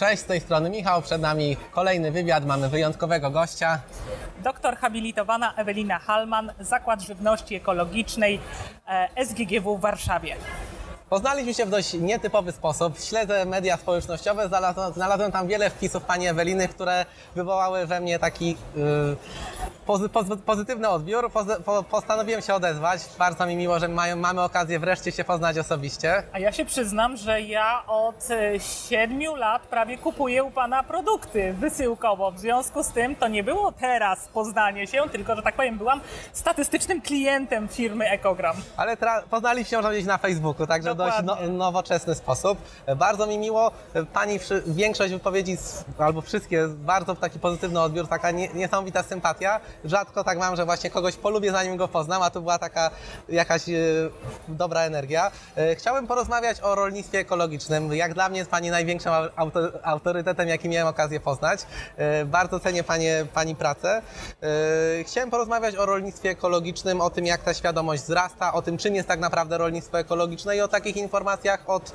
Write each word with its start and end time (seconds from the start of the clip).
Cześć, 0.00 0.22
z 0.22 0.24
tej 0.24 0.40
strony 0.40 0.70
Michał, 0.70 1.02
przed 1.02 1.22
nami 1.22 1.56
kolejny 1.70 2.10
wywiad, 2.12 2.46
mamy 2.46 2.68
wyjątkowego 2.68 3.30
gościa. 3.30 3.78
Doktor 4.44 4.76
habilitowana 4.76 5.54
Ewelina 5.54 5.98
Halman, 5.98 6.52
Zakład 6.60 7.02
Żywności 7.02 7.54
Ekologicznej 7.54 8.40
e, 8.88 9.26
SGGW 9.26 9.76
w 9.76 9.80
Warszawie. 9.80 10.36
Poznaliśmy 11.10 11.54
się 11.54 11.66
w 11.66 11.70
dość 11.70 11.92
nietypowy 11.94 12.52
sposób. 12.52 12.98
Śledzę 12.98 13.44
media 13.44 13.76
społecznościowe, 13.76 14.48
znalazłem, 14.94 15.32
tam 15.32 15.46
wiele 15.46 15.70
wpisów 15.70 16.04
pani 16.04 16.26
Eweliny, 16.26 16.68
które 16.68 17.06
wywołały 17.34 17.86
we 17.86 18.00
mnie 18.00 18.18
taki 18.18 18.56
yy, 18.76 19.16
pozy, 19.86 20.08
pozy, 20.08 20.36
pozytywny 20.36 20.88
odbiór. 20.88 21.30
Postanowiłem 21.90 22.42
się 22.42 22.54
odezwać. 22.54 23.00
Bardzo 23.18 23.46
mi 23.46 23.56
miło, 23.56 23.78
że 23.78 23.88
mają, 23.88 24.16
mamy 24.16 24.42
okazję 24.42 24.78
wreszcie 24.78 25.12
się 25.12 25.24
poznać 25.24 25.58
osobiście. 25.58 26.22
A 26.32 26.38
ja 26.38 26.52
się 26.52 26.64
przyznam, 26.64 27.16
że 27.16 27.40
ja 27.40 27.82
od 27.86 28.30
e, 28.30 28.60
siedmiu 28.60 29.34
lat 29.34 29.62
prawie 29.62 29.98
kupuję 29.98 30.44
u 30.44 30.50
Pana 30.50 30.82
produkty 30.82 31.52
wysyłkowo. 31.52 32.30
W 32.30 32.38
związku 32.38 32.82
z 32.82 32.88
tym 32.88 33.16
to 33.16 33.28
nie 33.28 33.44
było 33.44 33.72
teraz 33.72 34.28
poznanie 34.28 34.86
się, 34.86 35.02
tylko, 35.12 35.36
że 35.36 35.42
tak 35.42 35.56
powiem, 35.56 35.78
byłam 35.78 36.00
statystycznym 36.32 37.02
klientem 37.02 37.68
firmy 37.68 38.10
Ekogram. 38.10 38.56
Ale 38.76 38.96
poznaliśmy 39.30 39.70
się, 39.70 39.82
powiedzieć, 39.82 40.06
na 40.06 40.18
Facebooku, 40.18 40.66
także 40.66 40.99
dość 41.04 41.16
no, 41.24 41.36
nowoczesny 41.48 42.14
sposób. 42.14 42.58
Bardzo 42.96 43.26
mi 43.26 43.38
miło. 43.38 43.70
Pani 44.12 44.38
większość 44.66 45.12
wypowiedzi, 45.12 45.56
albo 45.98 46.20
wszystkie, 46.20 46.68
bardzo 46.68 47.14
taki 47.14 47.38
pozytywny 47.38 47.80
odbiór, 47.80 48.08
taka 48.08 48.30
nie, 48.30 48.48
niesamowita 48.48 49.02
sympatia. 49.02 49.60
Rzadko 49.84 50.24
tak 50.24 50.38
mam, 50.38 50.56
że 50.56 50.64
właśnie 50.64 50.90
kogoś 50.90 51.16
polubię, 51.16 51.52
zanim 51.52 51.76
go 51.76 51.88
poznam, 51.88 52.22
a 52.22 52.30
tu 52.30 52.40
była 52.40 52.58
taka 52.58 52.90
jakaś 53.28 53.68
e, 53.68 53.72
dobra 54.48 54.80
energia. 54.80 55.30
E, 55.56 55.74
chciałem 55.74 56.06
porozmawiać 56.06 56.60
o 56.60 56.74
rolnictwie 56.74 57.18
ekologicznym. 57.18 57.92
Jak 57.92 58.14
dla 58.14 58.28
mnie 58.28 58.38
jest 58.38 58.50
Pani 58.50 58.70
największym 58.70 59.12
au- 59.12 59.30
auto, 59.36 59.60
autorytetem, 59.82 60.48
jaki 60.48 60.68
miałem 60.68 60.88
okazję 60.88 61.20
poznać. 61.20 61.60
E, 61.96 62.24
bardzo 62.24 62.60
cenię 62.60 62.84
Panie, 62.84 63.26
Pani 63.34 63.56
pracę. 63.56 64.02
Chciałem 65.06 65.30
porozmawiać 65.30 65.76
o 65.76 65.86
rolnictwie 65.86 66.30
ekologicznym, 66.30 67.00
o 67.00 67.10
tym, 67.10 67.26
jak 67.26 67.42
ta 67.42 67.54
świadomość 67.54 68.02
wzrasta, 68.02 68.52
o 68.52 68.62
tym, 68.62 68.78
czym 68.78 68.94
jest 68.94 69.08
tak 69.08 69.20
naprawdę 69.20 69.58
rolnictwo 69.58 69.98
ekologiczne 69.98 70.56
i 70.56 70.60
o 70.60 70.68
takich 70.90 71.02
informacjach 71.02 71.62
od 71.66 71.94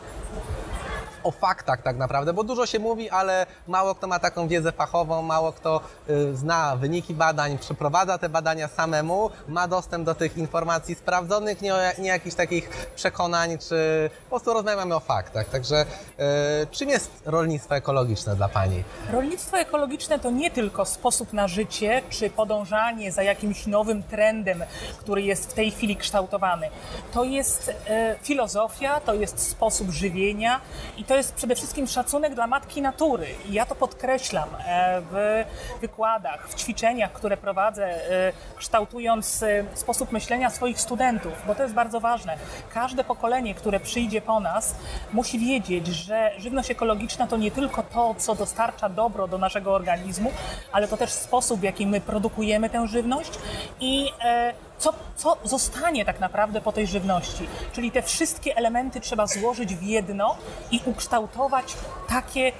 o 1.25 1.31
faktach 1.31 1.81
tak 1.81 1.97
naprawdę, 1.97 2.33
bo 2.33 2.43
dużo 2.43 2.65
się 2.65 2.79
mówi, 2.79 3.09
ale 3.09 3.45
mało 3.67 3.95
kto 3.95 4.07
ma 4.07 4.19
taką 4.19 4.47
wiedzę 4.47 4.71
fachową, 4.71 5.21
mało 5.21 5.51
kto 5.51 5.81
y, 6.09 6.35
zna 6.35 6.75
wyniki 6.75 7.13
badań, 7.13 7.57
przeprowadza 7.57 8.17
te 8.17 8.29
badania 8.29 8.67
samemu, 8.67 9.29
ma 9.47 9.67
dostęp 9.67 10.05
do 10.05 10.15
tych 10.15 10.37
informacji 10.37 10.95
sprawdzonych, 10.95 11.61
nie, 11.61 11.73
nie 11.99 12.09
jakichś 12.09 12.35
takich 12.35 12.69
przekonań, 12.95 13.57
czy 13.57 14.09
po 14.23 14.29
prostu 14.29 14.53
rozmawiamy 14.53 14.95
o 14.95 14.99
faktach. 14.99 15.49
Także 15.49 15.81
y, 15.81 16.67
czym 16.71 16.89
jest 16.89 17.11
rolnictwo 17.25 17.75
ekologiczne 17.75 18.35
dla 18.35 18.49
Pani? 18.49 18.83
Rolnictwo 19.11 19.57
ekologiczne 19.57 20.19
to 20.19 20.31
nie 20.31 20.51
tylko 20.51 20.85
sposób 20.85 21.33
na 21.33 21.47
życie, 21.47 22.01
czy 22.09 22.29
podążanie 22.29 23.11
za 23.11 23.23
jakimś 23.23 23.67
nowym 23.67 24.03
trendem, 24.03 24.63
który 24.99 25.21
jest 25.21 25.51
w 25.51 25.53
tej 25.53 25.71
chwili 25.71 25.95
kształtowany. 25.95 26.69
To 27.13 27.23
jest 27.23 27.71
e, 27.87 28.15
filozofia, 28.21 28.99
to 28.99 29.13
jest 29.13 29.39
sposób 29.39 29.89
żywienia 29.89 30.61
i 30.97 31.03
to 31.03 31.14
jest 31.17 31.33
przede 31.33 31.55
wszystkim 31.55 31.87
szacunek 31.87 32.35
dla 32.35 32.47
matki 32.47 32.81
natury. 32.81 33.27
I 33.49 33.53
ja 33.53 33.65
to 33.65 33.75
podkreślam 33.75 34.49
e, 34.65 35.01
w 35.11 35.43
wykładach, 35.81 36.49
w 36.49 36.55
ćwiczeniach, 36.55 37.11
które 37.11 37.37
prowadzę, 37.37 37.85
e, 37.85 38.33
kształtując 38.57 39.43
e, 39.43 39.63
sposób 39.73 40.11
myślenia 40.11 40.49
swoich 40.49 40.81
studentów, 40.81 41.33
bo 41.47 41.55
to 41.55 41.63
jest 41.63 41.75
bardzo 41.75 41.99
ważne. 41.99 42.37
Każde 42.73 43.03
pokolenie, 43.03 43.55
które 43.55 43.79
przyjdzie 43.79 44.21
po 44.21 44.39
nas, 44.39 44.75
musi 45.13 45.39
wiedzieć, 45.39 45.87
że 45.87 46.31
żywność 46.37 46.71
ekologiczna 46.71 47.27
to 47.27 47.37
nie 47.37 47.51
tylko 47.51 47.83
to, 47.83 48.15
co 48.17 48.35
dostarcza 48.35 48.89
dobro 48.89 49.27
do 49.27 49.37
naszego 49.37 49.73
organizmu, 49.73 50.31
ale 50.71 50.87
to 50.87 50.97
też 50.97 51.09
sposób, 51.09 51.59
w 51.59 51.63
jaki 51.63 51.87
my 51.87 52.01
produkujemy 52.01 52.69
tę 52.69 52.87
żywność 52.87 53.31
i 53.79 54.11
co, 54.77 54.93
co 55.15 55.37
zostanie 55.43 56.05
tak 56.05 56.19
naprawdę 56.19 56.61
po 56.61 56.71
tej 56.71 56.87
żywności. 56.87 57.47
Czyli 57.73 57.91
te 57.91 58.01
wszystkie 58.01 58.57
elementy 58.57 58.99
trzeba 58.99 59.27
złożyć 59.27 59.75
w 59.75 59.83
jedno 59.83 60.37
i 60.71 60.81
ukształtować 60.85 61.73
takie 62.07 62.47
e, 62.47 62.51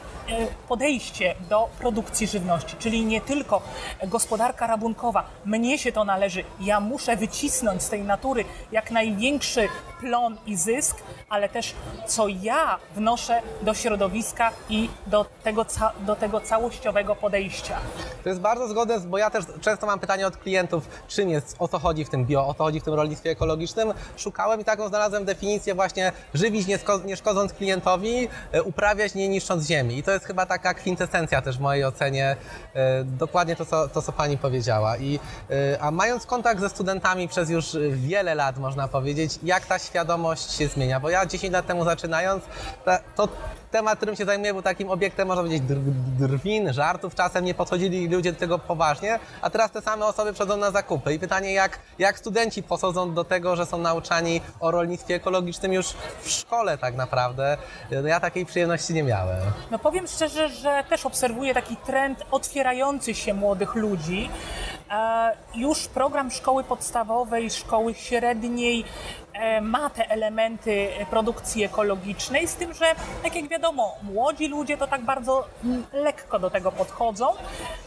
podejście 0.68 1.36
do 1.50 1.70
produkcji 1.80 2.28
żywności, 2.28 2.76
czyli 2.80 3.06
nie 3.06 3.22
tylko 3.22 3.62
gospodarka 4.08 4.68
rabunkowa, 4.68 5.24
mnie 5.46 5.78
się 5.78 5.92
to 5.92 6.04
należy, 6.04 6.44
ja 6.60 6.80
muszę 6.80 7.18
wycisnąć 7.18 7.84
z 7.84 7.90
tej 7.90 8.04
natury 8.04 8.46
jak 8.72 8.92
największy 8.92 9.70
plon 10.00 10.38
i 10.46 10.56
zysk, 10.56 10.98
ale 11.30 11.50
też 11.50 11.74
co 12.08 12.28
ja 12.28 12.80
wnoszę 12.96 13.42
do 13.62 13.74
środowiska 13.74 14.52
i 14.70 14.90
do 15.08 15.26
tego, 15.44 15.66
do 16.00 16.16
tego 16.16 16.42
całościowego 16.42 17.16
podejścia. 17.16 17.78
To 18.24 18.30
jest 18.30 18.42
bardzo 18.42 18.68
zgodne, 18.68 19.00
bo 19.00 19.18
ja 19.18 19.30
też 19.30 19.46
często 19.62 19.88
mam 19.88 20.00
pytanie 20.00 20.28
od 20.28 20.38
klientów, 20.38 20.90
czym 21.08 21.30
jest, 21.30 21.56
o 21.60 21.68
co 21.68 21.80
chodzi 21.80 22.05
w 22.06 22.10
tym 22.10 22.26
bio, 22.26 22.48
o 22.48 22.54
co 22.54 22.64
chodzi 22.64 22.80
w 22.80 22.84
tym 22.84 22.94
rolnictwie 22.94 23.30
ekologicznym. 23.30 23.94
Szukałem 24.18 24.62
i 24.62 24.64
taką 24.64 24.88
znalazłem 24.88 25.26
definicję 25.26 25.76
właśnie 25.76 26.12
żywić 26.34 26.68
nie, 26.68 26.78
sko- 26.78 27.06
nie 27.06 27.18
szkodząc 27.18 27.54
klientowi, 27.54 28.28
e, 28.52 28.64
uprawiać 28.64 29.16
nie 29.16 29.30
niszcząc 29.30 29.68
ziemi. 29.68 29.98
I 29.98 30.04
to 30.04 30.12
jest 30.12 30.26
chyba 30.26 30.46
taka 30.46 30.74
kwintesencja 30.74 31.42
też 31.42 31.58
w 31.58 31.62
mojej 31.62 31.86
ocenie, 31.86 32.36
e, 32.76 33.04
dokładnie 33.04 33.56
to 33.56 33.66
co, 33.66 33.88
to, 33.88 34.02
co 34.02 34.12
Pani 34.12 34.38
powiedziała. 34.38 34.98
I, 34.98 35.20
e, 35.74 35.82
a 35.82 35.92
mając 35.92 36.26
kontakt 36.26 36.62
ze 36.62 36.70
studentami 36.70 37.28
przez 37.28 37.50
już 37.50 37.78
wiele 37.92 38.36
lat, 38.36 38.58
można 38.58 38.88
powiedzieć, 38.88 39.40
jak 39.44 39.66
ta 39.66 39.80
świadomość 39.80 40.52
się 40.52 40.68
zmienia, 40.68 41.00
bo 41.00 41.10
ja 41.10 41.26
10 41.26 41.54
lat 41.54 41.68
temu 41.68 41.84
zaczynając, 41.84 42.44
to 43.16 43.28
temat, 43.72 43.98
którym 43.98 44.16
się 44.16 44.26
zajmuję, 44.26 44.54
był 44.54 44.62
takim 44.62 44.90
obiektem, 44.90 45.28
można 45.28 45.44
powiedzieć, 45.44 45.68
dr- 45.68 45.80
drwin, 46.20 46.74
żartów. 46.74 47.16
Czasem 47.16 47.46
nie 47.46 47.54
podchodzili 47.54 48.08
ludzie 48.08 48.34
do 48.34 48.40
tego 48.40 48.60
poważnie, 48.60 49.20
a 49.42 49.50
teraz 49.50 49.72
te 49.72 49.82
same 49.82 50.06
osoby 50.06 50.34
przychodzą 50.34 50.58
na 50.58 50.72
zakupy. 50.72 51.14
I 51.14 51.20
pytanie, 51.20 51.54
jak, 51.54 51.80
jak 52.00 52.20
studenci 52.20 52.64
podchodzą 52.64 53.14
do 53.14 53.24
tego, 53.24 53.56
że 53.56 53.66
są 53.66 53.78
nauczani 53.78 54.42
o 54.60 54.72
rolnictwie 54.72 55.16
ekologicznym 55.16 55.74
już 55.74 55.88
w 56.22 56.30
szkole 56.30 56.78
tak 56.78 56.96
naprawdę. 56.96 57.58
Ja 58.06 58.20
takiej 58.20 58.46
przyjemności 58.46 58.94
nie 58.94 59.04
miałem. 59.04 59.40
No 59.72 59.80
powiem 59.80 60.08
szczerze, 60.08 60.50
że 60.50 60.84
też 60.90 61.06
obserwuję 61.06 61.54
taki 61.54 61.76
trend 61.78 62.24
otwierający 62.32 63.16
się 63.16 63.34
młodych 63.34 63.76
ludzi. 63.76 64.30
Już 65.56 65.88
program 65.88 66.32
szkoły 66.32 66.64
podstawowej, 66.64 67.50
szkoły 67.50 67.94
średniej 67.94 68.86
e, 69.34 69.62
ma 69.62 69.90
te 69.90 70.10
elementy 70.10 70.90
produkcji 71.10 71.64
ekologicznej, 71.64 72.48
z 72.48 72.56
tym, 72.56 72.74
że 72.74 72.86
tak 73.24 73.36
jak 73.36 73.48
wiadomo, 73.48 73.96
młodzi 74.04 74.48
ludzie 74.48 74.78
to 74.78 74.88
tak 74.88 75.02
bardzo 75.02 75.46
mm, 75.64 75.86
lekko 75.94 76.40
do 76.40 76.50
tego 76.50 76.72
podchodzą. 76.72 77.28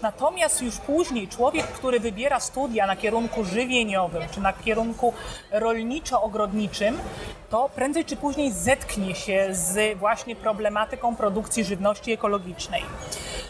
Natomiast 0.02 0.62
już 0.62 0.76
później 0.76 1.28
człowiek, 1.28 1.66
który 1.66 2.00
wybiera 2.00 2.40
studia 2.40 2.86
na 2.86 2.96
kierunku 2.96 3.44
żywieniowym 3.44 4.22
czy 4.30 4.40
na 4.40 4.52
kierunku 4.52 5.12
rolniczo-ogrodniczym, 5.50 6.98
to 7.50 7.68
prędzej 7.74 8.04
czy 8.04 8.16
później 8.16 8.52
zetknie 8.52 9.14
się 9.14 9.48
z 9.50 9.98
właśnie 9.98 10.36
problematyką 10.36 11.16
produkcji 11.16 11.64
żywności 11.64 12.12
ekologicznej. 12.12 12.82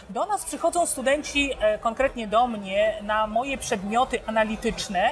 Do 0.09 0.25
nas 0.25 0.45
przychodzą 0.45 0.85
studenci, 0.85 1.51
e, 1.59 1.77
konkretnie 1.77 2.27
do 2.27 2.47
mnie, 2.47 2.99
na 3.03 3.27
moje 3.27 3.57
przedmioty 3.57 4.19
analityczne. 4.25 5.09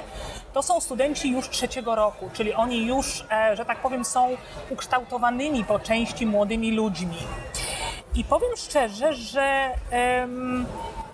To 0.52 0.62
są 0.62 0.80
studenci 0.80 1.30
już 1.30 1.48
trzeciego 1.48 1.94
roku, 1.94 2.30
czyli 2.32 2.54
oni 2.54 2.86
już, 2.86 3.24
e, 3.30 3.56
że 3.56 3.64
tak 3.64 3.78
powiem, 3.78 4.04
są 4.04 4.36
ukształtowanymi 4.70 5.64
po 5.64 5.78
części 5.78 6.26
młodymi 6.26 6.72
ludźmi. 6.72 7.18
I 8.14 8.24
powiem 8.24 8.50
szczerze, 8.56 9.12
że 9.14 9.70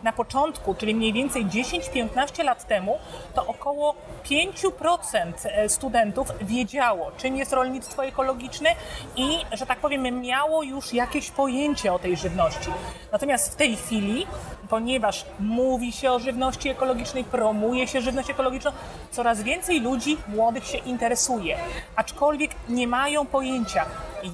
na 0.04 0.12
początku, 0.12 0.74
czyli 0.74 0.94
mniej 0.94 1.12
więcej 1.12 1.46
10-15 1.46 2.44
lat 2.44 2.66
temu, 2.66 2.98
to 3.34 3.46
około 3.46 3.94
5% 4.24 5.68
studentów 5.68 6.28
wiedziało, 6.40 7.12
czym 7.16 7.36
jest 7.36 7.52
rolnictwo 7.52 8.04
ekologiczne 8.04 8.70
i, 9.16 9.38
że 9.52 9.66
tak 9.66 9.78
powiem, 9.78 10.20
miało 10.20 10.62
już 10.62 10.92
jakieś 10.92 11.30
pojęcie 11.30 11.92
o 11.92 11.98
tej 11.98 12.16
żywności. 12.16 12.70
Natomiast 13.12 13.52
w 13.52 13.56
tej 13.56 13.76
chwili, 13.76 14.26
ponieważ 14.70 15.26
mówi 15.40 15.92
się 15.92 16.12
o 16.12 16.18
żywności 16.18 16.68
ekologicznej, 16.68 17.24
promuje 17.24 17.88
się 17.88 18.00
żywność 18.00 18.30
ekologiczną, 18.30 18.70
coraz 19.10 19.42
więcej 19.42 19.80
ludzi 19.80 20.16
młodych 20.28 20.66
się 20.66 20.78
interesuje, 20.78 21.56
aczkolwiek 21.96 22.50
nie 22.68 22.88
mają 22.88 23.26
pojęcia, 23.26 23.86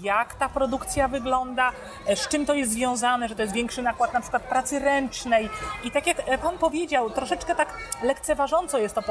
jak 0.02 0.34
ta 0.34 0.48
produkcja 0.48 1.08
wygląda, 1.08 1.72
e, 2.06 2.16
z 2.16 2.28
czym 2.28 2.46
to 2.46 2.54
jest 2.54 2.72
związane, 2.72 3.28
że 3.28 3.34
to 3.34 3.42
jest 3.42 3.54
większy 3.54 3.82
nakład 3.82 4.12
na 4.12 4.20
przykład 4.20 4.42
pracy 4.42 4.78
ręcznej. 4.78 5.48
I 5.84 5.90
tak 5.90 6.06
jak 6.06 6.22
e, 6.26 6.38
Pan 6.38 6.58
powiedział, 6.58 7.10
troszeczkę 7.10 7.54
tak 7.54 7.68
lekceważąco 8.02 8.78
jest 8.78 8.94
to 8.94 9.02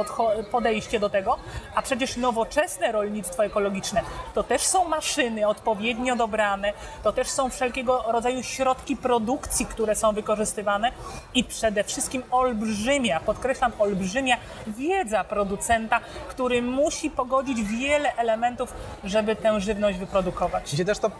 podejście 0.52 1.00
do 1.00 1.10
tego, 1.10 1.38
a 1.76 1.82
przecież 1.82 2.18
nowoczesne 2.18 2.92
rolnictwo 2.92 3.46
ekologiczne 3.46 4.02
to 4.34 4.44
też 4.44 4.62
są 4.62 4.88
maszyny 4.88 5.48
odpowiednio 5.48 6.16
dobrane, 6.16 6.74
to 7.04 7.12
też 7.12 7.28
są 7.28 7.50
wszelkiego 7.50 8.04
rodzaju 8.08 8.44
środki 8.44 8.98
produkcji, 8.98 9.66
które 9.66 9.96
są 9.96 10.14
wykorzystywane 10.14 10.92
i 11.34 11.44
przede 11.44 11.84
wszystkim 11.84 12.24
olbrzymia, 12.32 13.20
podkreślam 13.20 13.72
olbrzymia 13.80 14.38
wiedza 14.68 15.24
producenta, 15.24 16.00
który 16.30 16.62
musi 16.62 17.10
pogodzić 17.10 17.64
wiele 17.64 18.16
elementów, 18.16 18.74
żeby 19.04 19.36
tę 19.36 19.62
żywność 19.62 19.98
wyprodukować. 20.00 20.70
Dzisiaj 20.70 20.86
też 20.86 21.00
to, 21.00 21.12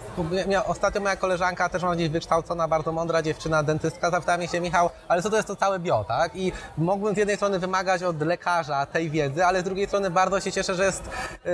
ostatnio 0.66 1.02
moja 1.02 1.16
koleżanka, 1.16 1.70
też 1.70 1.84
mam 1.84 1.96
gdzieś 1.96 2.10
wykształcona, 2.10 2.68
bardzo 2.68 2.92
mądra 2.92 3.22
dziewczyna, 3.22 3.64
dentystka, 3.64 4.12
zapytała 4.12 4.38
mnie 4.38 4.48
się, 4.48 4.62
Michał, 4.62 4.90
ale 5.08 5.22
co 5.22 5.30
to 5.30 5.36
jest 5.36 5.48
to 5.48 5.56
całe 5.56 5.80
bio, 5.80 6.06
tak? 6.08 6.36
I 6.36 6.52
mógłbym 6.78 7.16
z 7.16 7.18
jednej 7.18 7.36
strony 7.36 7.60
wymagać 7.60 8.04
od 8.04 8.22
lekarza 8.22 8.86
tej 8.86 9.10
wiedzy, 9.10 9.46
ale 9.46 9.62
z 9.62 9.64
drugiej 9.64 9.88
strony 9.88 10.10
bardzo 10.10 10.40
się 10.40 10.52
cieszę, 10.52 10.76
że, 10.76 10.86
jest, 10.86 11.04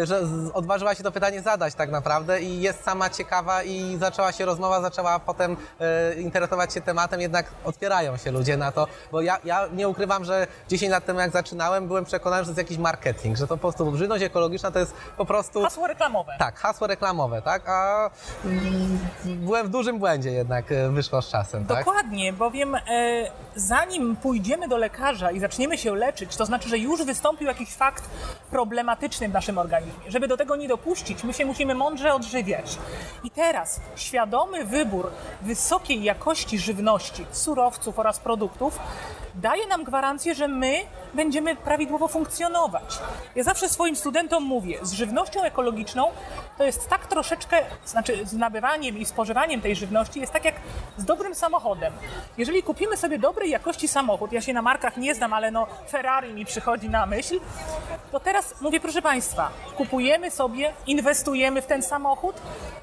że 0.04 0.22
odważyła 0.54 0.96
się 0.96 1.04
to 1.04 1.12
pytanie 1.12 1.42
zadać 1.42 1.76
tak 1.76 1.92
naprawdę 1.92 2.42
i 2.42 2.62
jest 2.62 2.84
sama 2.84 3.10
ciekawa 3.10 3.64
i 3.64 3.98
zaczęła 4.00 4.32
się 4.32 4.46
rozmowa, 4.46 4.82
zaczęła 4.82 5.20
potem 5.20 5.58
e, 5.80 6.14
interesować 6.14 6.74
się 6.74 6.82
tematem, 6.82 7.22
jednak 7.22 7.46
otwierają 7.66 8.18
się 8.18 8.25
ludzie 8.32 8.58
na 8.58 8.72
to, 8.72 8.88
bo 9.12 9.22
ja, 9.22 9.40
ja 9.44 9.68
nie 9.74 9.90
ukrywam, 9.90 10.26
że 10.26 10.48
10 10.70 10.92
lat 10.92 11.06
temu 11.06 11.20
jak 11.20 11.32
zaczynałem, 11.32 11.88
byłem 11.88 12.06
przekonany, 12.06 12.44
że 12.44 12.46
to 12.46 12.52
jest 12.52 12.58
jakiś 12.58 12.78
marketing, 12.78 13.38
że 13.38 13.48
to 13.48 13.58
po 13.58 13.62
prostu 13.62 13.98
żywność 13.98 14.24
ekologiczna 14.24 14.72
to 14.72 14.80
jest 14.80 14.94
po 15.18 15.26
prostu... 15.26 15.62
Hasło 15.62 15.88
reklamowe. 15.88 16.34
Tak, 16.40 16.60
hasło 16.60 16.88
reklamowe, 16.88 17.42
tak? 17.42 17.70
A 17.70 18.10
mm, 18.46 19.00
byłem 19.26 19.68
w 19.68 19.70
dużym 19.70 20.00
błędzie 20.00 20.32
jednak, 20.32 20.72
e, 20.72 20.90
wyszło 20.90 21.22
z 21.22 21.30
czasem, 21.30 21.66
tak? 21.66 21.78
Dokładnie, 21.78 22.34
bowiem 22.34 22.76
e, 22.76 22.82
zanim 23.56 24.16
pójdziemy 24.16 24.68
do 24.68 24.78
lekarza 24.78 25.32
i 25.32 25.40
zaczniemy 25.40 25.78
się 25.78 25.96
leczyć, 25.96 26.36
to 26.36 26.46
znaczy, 26.46 26.70
że 26.70 26.78
już 26.78 27.04
wystąpił 27.04 27.48
jakiś 27.48 27.74
fakt 27.74 28.10
problematyczny 28.52 29.30
w 29.30 29.34
naszym 29.34 29.58
organizmie. 29.58 30.12
Żeby 30.12 30.28
do 30.28 30.38
tego 30.38 30.56
nie 30.56 30.68
dopuścić, 30.68 31.24
my 31.24 31.34
się 31.34 31.46
musimy 31.46 31.76
mądrze 31.76 32.14
odżywiać. 32.14 32.78
I 33.24 33.32
teraz 33.32 33.80
świadomy 33.96 34.66
wybór 34.66 35.12
wysokiej 35.42 36.04
jakości 36.04 36.60
żywności, 36.60 37.26
surowców 37.32 38.00
oraz 38.00 38.15
produktów 38.20 38.80
daje 39.36 39.68
nam 39.68 39.84
gwarancję, 39.84 40.36
że 40.36 40.48
my 40.48 40.76
będziemy 41.14 41.56
prawidłowo 41.56 42.08
funkcjonować. 42.08 43.00
Ja 43.36 43.44
zawsze 43.44 43.70
swoim 43.70 43.96
studentom 43.96 44.44
mówię, 44.44 44.80
z 44.82 44.94
żywnością 44.94 45.44
ekologiczną 45.44 46.08
to 46.58 46.64
jest 46.64 46.90
tak 46.90 47.08
troszeczkę, 47.08 47.58
znaczy 47.86 48.26
z 48.26 48.34
nabywaniem 48.34 48.98
i 48.98 49.06
spożywaniem 49.06 49.62
tej 49.62 49.76
żywności 49.76 50.20
jest 50.20 50.34
tak 50.34 50.46
jak 50.46 50.56
z 50.98 51.06
dobrym 51.06 51.36
samochodem. 51.36 51.94
Jeżeli 52.38 52.64
kupimy 52.64 52.98
sobie 52.98 53.20
dobrej 53.20 53.50
jakości 53.50 53.88
samochód, 53.88 54.32
ja 54.32 54.42
się 54.42 54.54
na 54.54 54.62
markach 54.62 54.98
nie 54.98 55.16
znam, 55.16 55.34
ale 55.34 55.52
no 55.52 55.68
Ferrari 55.90 56.34
mi 56.34 56.46
przychodzi 56.46 56.90
na 56.90 57.06
myśl, 57.06 57.40
to 58.12 58.20
teraz 58.20 58.62
mówię, 58.62 58.80
proszę 58.80 59.02
Państwa, 59.02 59.50
kupujemy 59.78 60.32
sobie, 60.32 60.74
inwestujemy 60.88 61.62
w 61.62 61.66
ten 61.66 61.84
samochód 61.84 62.36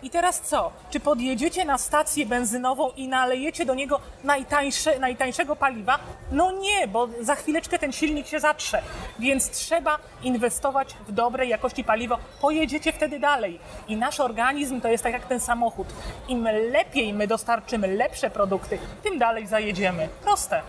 i 0.03 0.11
teraz 0.11 0.41
co? 0.41 0.73
Czy 0.91 1.01
podjedziecie 1.01 1.65
na 1.65 1.79
stację 1.79 2.27
benzynową 2.27 2.91
i 2.97 3.09
nalejecie 3.09 3.65
do 3.65 3.75
niego 3.75 4.01
najtańsze, 4.25 4.99
najtańszego 4.99 5.57
paliwa? 5.57 5.99
No 6.33 6.42
nie, 6.51 6.89
bo 6.89 7.09
za 7.21 7.35
chwileczkę 7.35 7.79
ten 7.79 7.93
silnik 7.93 8.27
się 8.27 8.41
zatrze. 8.41 8.83
Więc 9.19 9.51
trzeba 9.51 9.99
inwestować 10.23 10.97
w 11.09 11.13
dobrej 11.13 11.49
jakości 11.49 11.85
paliwo. 11.85 12.19
Pojedziecie 12.41 12.93
wtedy 12.93 13.19
dalej. 13.21 13.61
I 13.89 13.97
nasz 13.97 14.21
organizm 14.21 14.81
to 14.81 14.89
jest 14.89 15.05
tak 15.05 15.13
jak 15.13 15.27
ten 15.27 15.41
samochód. 15.41 15.87
Im 16.29 16.49
lepiej 16.73 17.13
my 17.15 17.27
dostarczymy 17.27 17.89
lepsze 17.97 18.31
produkty, 18.31 18.79
tym 19.03 19.19
dalej 19.19 19.47
zajedziemy. 19.47 20.09
Proste. 20.23 20.63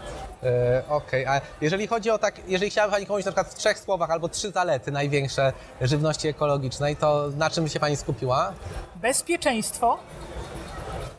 E, 0.44 0.84
Okej, 0.90 1.26
a 1.26 1.42
jeżeli 1.62 1.88
chodzi 1.88 2.12
o 2.12 2.18
tak, 2.18 2.36
jeżeli 2.48 2.72
chciałaby 2.72 2.92
Pani 2.94 3.06
komuś 3.06 3.26
na 3.26 3.32
przykład 3.32 3.48
w 3.48 3.56
trzech 3.56 3.80
słowach 3.80 4.12
albo 4.12 4.30
trzy 4.30 4.52
zalety 4.52 4.92
największe 4.92 5.54
żywności 5.82 6.28
ekologicznej, 6.28 6.96
to 6.96 7.30
na 7.38 7.50
czym 7.50 7.64
by 7.64 7.70
się 7.70 7.80
Pani 7.80 7.96
skupiła? 7.96 8.54
Bezpieczeństwo, 8.96 9.98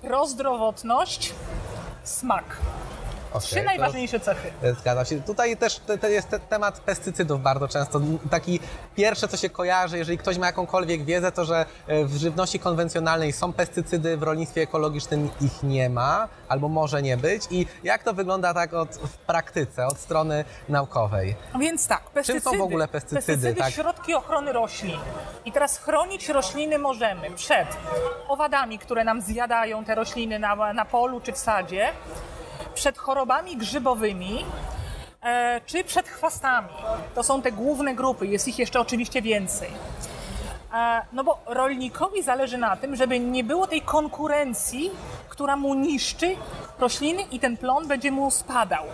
prozdrowotność, 0.02 1.32
smak. 2.04 2.44
Okej, 3.34 3.48
Trzy 3.48 3.62
najważniejsze 3.62 4.20
cechy. 4.20 4.52
Zgadzam 4.80 5.04
się. 5.04 5.20
Tutaj 5.20 5.56
też 5.56 5.78
te, 5.78 5.98
te 5.98 6.10
jest 6.10 6.28
te, 6.28 6.40
temat 6.40 6.80
pestycydów 6.80 7.42
bardzo 7.42 7.68
często. 7.68 8.00
Taki 8.30 8.60
pierwsze, 8.96 9.28
co 9.28 9.36
się 9.36 9.50
kojarzy, 9.50 9.98
jeżeli 9.98 10.18
ktoś 10.18 10.38
ma 10.38 10.46
jakąkolwiek 10.46 11.04
wiedzę, 11.04 11.32
to 11.32 11.44
że 11.44 11.66
e, 11.86 12.04
w 12.04 12.16
żywności 12.16 12.58
konwencjonalnej 12.58 13.32
są 13.32 13.52
pestycydy, 13.52 14.16
w 14.16 14.22
rolnictwie 14.22 14.62
ekologicznym 14.62 15.30
ich 15.40 15.62
nie 15.62 15.90
ma, 15.90 16.28
albo 16.48 16.68
może 16.68 17.02
nie 17.02 17.16
być. 17.16 17.42
I 17.50 17.66
jak 17.84 18.02
to 18.02 18.12
wygląda 18.12 18.54
tak 18.54 18.74
od, 18.74 18.96
w 18.96 19.16
praktyce, 19.16 19.86
od 19.86 19.98
strony 19.98 20.44
naukowej? 20.68 21.36
Więc 21.60 21.86
tak, 21.86 22.10
pestycydy. 22.10 22.58
w 22.58 22.60
ogóle 22.60 22.88
pestycydy, 22.88 23.26
Pestycydy, 23.26 23.54
tak? 23.54 23.72
środki 23.72 24.14
ochrony 24.14 24.52
roślin. 24.52 24.98
I 25.44 25.52
teraz 25.52 25.78
chronić 25.78 26.28
rośliny 26.28 26.78
możemy 26.78 27.30
przed 27.30 27.68
owadami, 28.28 28.78
które 28.78 29.04
nam 29.04 29.20
zjadają 29.20 29.84
te 29.84 29.94
rośliny 29.94 30.38
na, 30.38 30.72
na 30.72 30.84
polu 30.84 31.20
czy 31.20 31.32
w 31.32 31.38
sadzie, 31.38 31.92
przed 32.74 32.98
chorobami 32.98 33.56
grzybowymi, 33.56 34.44
e, 35.22 35.60
czy 35.66 35.84
przed 35.84 36.08
chwastami. 36.08 36.68
To 37.14 37.22
są 37.22 37.42
te 37.42 37.52
główne 37.52 37.94
grupy, 37.94 38.26
jest 38.26 38.48
ich 38.48 38.58
jeszcze 38.58 38.80
oczywiście 38.80 39.22
więcej. 39.22 39.70
E, 40.74 41.02
No 41.12 41.24
bo 41.24 41.38
rolnikowi 41.46 42.22
zależy 42.22 42.58
na 42.58 42.76
tym, 42.76 42.96
żeby 42.96 43.20
nie 43.20 43.44
było 43.44 43.66
tej 43.66 43.80
konkurencji, 43.82 44.90
która 45.28 45.56
mu 45.56 45.74
niszczy 45.74 46.36
rośliny 46.78 47.22
i 47.22 47.40
ten 47.40 47.56
plon 47.56 47.88
będzie 47.88 48.10
mu 48.12 48.30
spadał. 48.30 48.84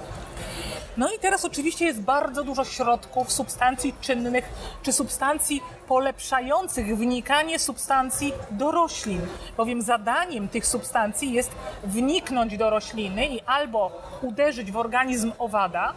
No 0.97 1.13
i 1.17 1.19
teraz 1.19 1.45
oczywiście 1.45 1.85
jest 1.85 2.01
bardzo 2.01 2.45
dużo 2.45 2.65
środków, 2.65 3.33
substancji 3.33 3.95
czynnych 4.01 4.45
czy 4.83 4.93
substancji 4.93 5.63
polepszających 5.89 6.97
wnikanie 6.97 7.59
substancji 7.59 8.33
do 8.51 8.71
roślin. 8.71 9.21
Bowiem 9.57 9.83
zadaniem 9.83 10.49
tych 10.49 10.67
substancji 10.67 11.33
jest 11.33 11.51
wniknąć 11.85 12.57
do 12.57 12.71
rośliny 12.71 13.27
i 13.27 13.41
albo 13.41 13.93
uderzyć 14.23 14.73
w 14.73 14.77
organizm 14.77 15.33
owada, 15.39 15.93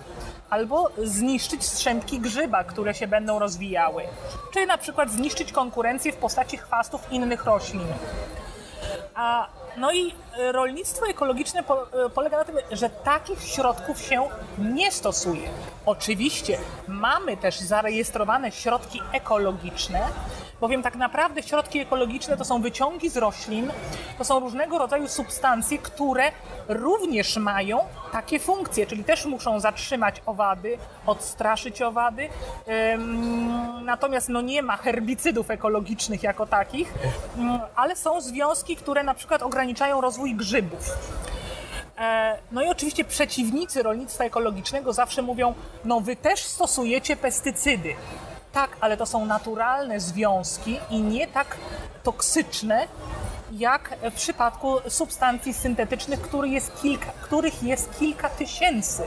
albo 0.50 0.90
zniszczyć 1.04 1.66
strzępki 1.66 2.20
grzyba, 2.20 2.64
które 2.64 2.94
się 2.94 3.08
będą 3.08 3.40
rozwijały. 3.40 4.04
Czy 4.54 4.66
na 4.66 4.78
przykład 4.78 5.12
zniszczyć 5.12 5.52
konkurencję 5.52 6.14
w 6.14 6.18
postaci 6.18 6.58
chwastów 6.58 7.12
innych 7.12 7.46
roślin. 7.46 7.88
A, 9.16 9.48
no 9.78 9.92
i 9.92 10.16
e, 10.38 10.52
rolnictwo 10.52 11.08
ekologiczne 11.08 11.60
e, 11.60 12.10
polega 12.10 12.38
na 12.38 12.46
tym, 12.46 12.56
że 12.72 12.90
takich 12.90 13.44
środków 13.44 14.02
się 14.02 14.30
nie 14.58 14.92
stosuje. 14.92 15.50
Oczywiście 15.86 16.58
mamy 16.88 17.38
też 17.38 17.60
zarejestrowane 17.60 18.52
środki 18.52 19.02
ekologiczne, 19.12 20.02
bowiem 20.64 20.84
tak 20.84 20.96
naprawdę 20.96 21.44
środki 21.44 21.80
ekologiczne 21.80 22.38
to 22.38 22.46
są 22.46 22.62
wyciągi 22.62 23.10
z 23.10 23.18
roślin, 23.18 23.72
to 24.18 24.24
są 24.24 24.40
różnego 24.40 24.78
rodzaju 24.78 25.08
substancje, 25.08 25.78
które 25.78 26.32
również 26.68 27.38
mają 27.38 27.80
takie 28.12 28.40
funkcje, 28.40 28.86
czyli 28.86 29.04
też 29.04 29.26
muszą 29.26 29.60
zatrzymać 29.60 30.22
owady, 30.26 30.78
odstraszyć 31.06 31.82
owady. 31.82 32.30
Natomiast 33.82 34.30
no 34.30 34.42
nie 34.42 34.62
ma 34.62 34.78
herbicydów 34.78 35.52
ekologicznych 35.52 36.24
jako 36.24 36.46
takich, 36.46 36.94
ym, 37.38 37.60
ale 37.76 37.96
są 37.96 38.22
związki, 38.22 38.76
które 38.76 39.04
na 39.04 39.14
przykład 39.14 39.42
ograniczają 39.44 40.02
rozwój 40.02 40.36
grzybów. 40.36 40.90
E, 41.98 42.38
No 42.52 42.64
i 42.64 42.68
oczywiście 42.68 43.04
przeciwnicy 43.04 43.84
rolnictwa 43.84 44.24
ekologicznego 44.24 44.94
zawsze 44.94 45.22
mówią, 45.22 45.54
no 45.86 46.02
wy 46.02 46.16
też 46.16 46.44
stosujecie 46.44 47.16
pestycydy. 47.16 47.96
Tak, 48.54 48.78
ale 48.82 48.98
to 48.98 49.06
są 49.06 49.26
naturalne 49.26 50.00
związki 50.00 50.80
i 50.90 51.02
nie 51.02 51.28
tak 51.28 51.58
toksyczne, 52.04 52.88
jak 53.52 53.96
w 54.12 54.14
przypadku 54.14 54.78
substancji 54.88 55.54
syntetycznych, 55.54 56.22
których 56.22 56.52
jest 56.52 56.82
kilka, 56.82 57.12
których 57.22 57.64
jest 57.64 58.00
kilka 58.00 58.30
tysięcy, 58.30 59.04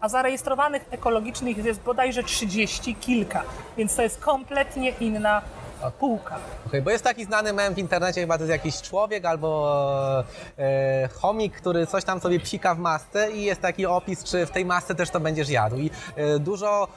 a 0.00 0.08
zarejestrowanych 0.08 0.84
ekologicznych 0.90 1.64
jest 1.64 1.80
bodajże 1.80 2.22
30 2.22 2.94
kilka, 2.94 3.42
więc 3.76 3.96
to 3.96 4.02
jest 4.02 4.20
kompletnie 4.20 4.90
inna 4.90 5.42
półka. 5.90 6.38
Okej, 6.66 6.82
bo 6.82 6.90
jest 6.90 7.04
taki 7.04 7.24
znany 7.24 7.52
mem 7.52 7.74
w 7.74 7.78
internecie, 7.78 8.20
chyba 8.20 8.38
to 8.38 8.44
jest 8.44 8.50
jakiś 8.50 8.82
człowiek 8.82 9.24
albo 9.24 10.24
e, 10.58 11.08
chomik, 11.08 11.56
który 11.56 11.86
coś 11.86 12.04
tam 12.04 12.20
sobie 12.20 12.40
psika 12.40 12.74
w 12.74 12.78
masce 12.78 13.32
i 13.32 13.42
jest 13.42 13.60
taki 13.60 13.86
opis, 13.86 14.24
czy 14.24 14.46
w 14.46 14.50
tej 14.50 14.64
masce 14.64 14.94
też 14.94 15.10
to 15.10 15.20
będziesz 15.20 15.48
jadł. 15.48 15.76
I 15.76 15.90
e, 16.16 16.38
dużo 16.38 16.88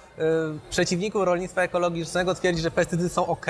przeciwników 0.69 1.23
rolnictwa 1.23 1.61
ekologicznego 1.61 2.35
twierdzi, 2.35 2.61
że 2.61 2.71
pestycydy 2.71 3.09
są 3.09 3.27
ok, 3.27 3.45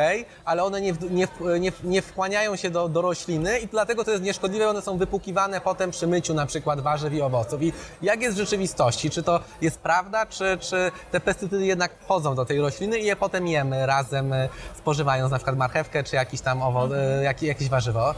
ale 0.45 0.63
one 0.63 0.81
nie, 0.81 0.93
nie, 1.09 1.27
nie, 1.59 1.71
nie 1.83 2.01
wchłaniają 2.01 2.55
się 2.55 2.69
do, 2.69 2.89
do 2.89 3.01
rośliny 3.01 3.59
i 3.59 3.67
dlatego 3.67 4.03
to 4.03 4.11
jest 4.11 4.23
nieszkodliwe, 4.23 4.69
one 4.69 4.81
są 4.81 4.97
wypłukiwane 4.97 5.61
potem 5.61 5.91
przy 5.91 6.07
myciu 6.07 6.33
na 6.33 6.45
przykład 6.45 6.81
warzyw 6.81 7.13
i 7.13 7.21
owoców. 7.21 7.63
I 7.63 7.73
jak 8.01 8.21
jest 8.21 8.35
w 8.35 8.39
rzeczywistości? 8.39 9.09
Czy 9.09 9.23
to 9.23 9.39
jest 9.61 9.79
prawda, 9.79 10.25
czy, 10.25 10.57
czy 10.61 10.91
te 11.11 11.19
pestycydy 11.19 11.65
jednak 11.65 11.91
wchodzą 11.99 12.35
do 12.35 12.45
tej 12.45 12.61
rośliny 12.61 12.99
i 12.99 13.05
je 13.05 13.15
potem 13.15 13.47
jemy 13.47 13.85
razem, 13.85 14.33
e, 14.33 14.49
spożywając 14.77 15.31
na 15.31 15.37
przykład 15.37 15.57
marchewkę, 15.57 16.03
czy 16.03 16.15
jakiś 16.15 16.41
tam 16.41 16.61
owoc, 16.61 16.91
e, 16.91 17.23
jak, 17.23 17.43
jakieś 17.43 17.69
warzywo? 17.69 18.15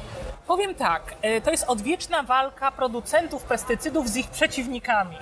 Powiem 0.50 0.76
tak, 0.76 1.16
e, 1.22 1.42
to 1.42 1.52
jest 1.52 1.64
odwieczna 1.68 2.24
walka 2.24 2.72
producentów 2.72 3.44
pestycydów 3.44 4.10
z 4.10 4.16
ich 4.16 4.30
przeciwnikami. 4.30 5.18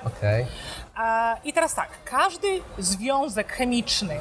A, 0.95 1.35
I 1.43 1.53
teraz 1.53 1.75
tak, 1.75 1.89
każdy 2.05 2.47
związek 2.77 3.51
chemiczny 3.53 4.19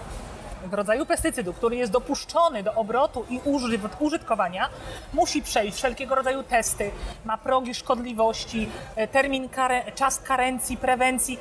w 0.65 0.75
rodzaju 0.75 1.07
pestycydu, 1.07 1.53
który 1.53 1.77
jest 1.77 1.93
dopuszczony 1.93 2.63
do 2.63 2.75
obrotu 2.75 3.27
i 3.31 3.39
uży- 3.41 3.79
użytkowania, 3.99 4.69
musi 5.13 5.43
przejść 5.43 5.77
wszelkiego 5.77 6.15
rodzaju 6.15 6.43
testy. 6.43 6.91
Ma 7.25 7.39
progi 7.39 7.75
szkodliwości, 7.75 8.69
e, 8.97 9.09
termin 9.09 9.49
kare, 9.49 9.93
czas 9.95 10.19
karencji, 10.21 10.77
prewencji, 10.77 11.39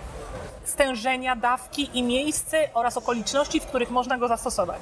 stężenia, 0.66 1.36
dawki 1.36 1.90
i 1.94 2.04
miejsce 2.04 2.58
oraz 2.74 2.98
okoliczności, 2.98 3.60
w 3.60 3.66
których 3.66 3.90
można 3.92 4.18
go 4.18 4.28
zastosować. 4.28 4.82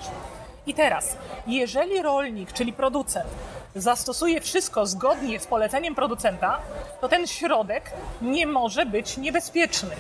I 0.68 0.74
teraz, 0.74 1.18
jeżeli 1.48 2.02
rolnik, 2.02 2.54
czyli 2.54 2.74
producent, 2.74 3.30
zastosuje 3.76 4.42
wszystko 4.42 4.86
zgodnie 4.86 5.40
z 5.40 5.48
poleceniem 5.48 5.96
producenta, 5.96 6.60
to 7.02 7.10
ten 7.10 7.28
środek 7.28 7.92
nie 8.22 8.48
może 8.48 8.86
być 8.86 9.18
niebezpieczny. 9.18 9.96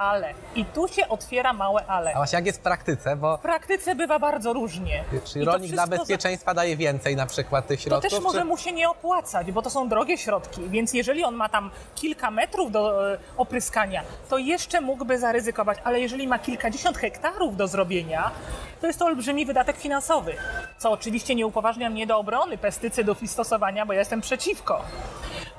Ale, 0.00 0.34
i 0.54 0.64
tu 0.64 0.88
się 0.88 1.08
otwiera 1.08 1.52
małe 1.52 1.86
ale. 1.86 2.10
A 2.12 2.16
właśnie 2.16 2.36
jak 2.36 2.46
jest 2.46 2.58
w 2.58 2.62
praktyce, 2.62 3.16
bo 3.16 3.36
W 3.36 3.40
praktyce 3.40 3.94
bywa 3.94 4.18
bardzo 4.18 4.52
różnie. 4.52 5.04
czyli 5.24 5.42
I 5.42 5.46
to 5.46 5.52
rolnik 5.52 5.70
dla 5.72 5.82
wszystko 5.82 5.96
za- 5.96 6.00
bezpieczeństwa 6.02 6.54
daje 6.54 6.76
więcej 6.76 7.16
na 7.16 7.26
przykład 7.26 7.66
tych 7.66 7.78
To 7.80 7.84
środków? 7.84 8.10
też 8.10 8.20
może 8.20 8.38
czy- 8.38 8.44
mu 8.44 8.56
się 8.56 8.72
nie 8.72 8.88
opłacać, 8.90 9.52
bo 9.52 9.62
to 9.62 9.70
są 9.70 9.88
drogie 9.88 10.18
środki, 10.18 10.60
więc 10.68 10.92
jeżeli 10.94 11.24
on 11.24 11.34
ma 11.34 11.48
tam 11.48 11.70
kilka 11.94 12.30
metrów 12.30 12.72
do 12.72 13.12
e, 13.14 13.18
opryskania, 13.36 14.02
to 14.28 14.38
jeszcze 14.38 14.80
mógłby 14.80 15.18
zaryzykować, 15.18 15.78
ale 15.84 16.00
jeżeli 16.00 16.28
ma 16.28 16.38
kilkadziesiąt 16.38 16.98
hektarów 16.98 17.56
do 17.56 17.68
zrobienia, 17.68 18.30
to 18.80 18.86
jest 18.86 18.98
to 18.98 19.04
olbrzymi 19.06 19.46
wydatek 19.46 19.76
finansowy, 19.76 20.34
co 20.78 20.90
oczywiście 20.90 21.34
nie 21.34 21.46
upoważnia 21.46 21.90
mnie 21.90 22.06
do 22.06 22.18
obrony 22.18 22.58
pestycydów 22.58 23.22
i 23.22 23.28
stosowania, 23.28 23.86
bo 23.86 23.92
ja 23.92 23.98
jestem 23.98 24.20
przeciwko. 24.20 24.82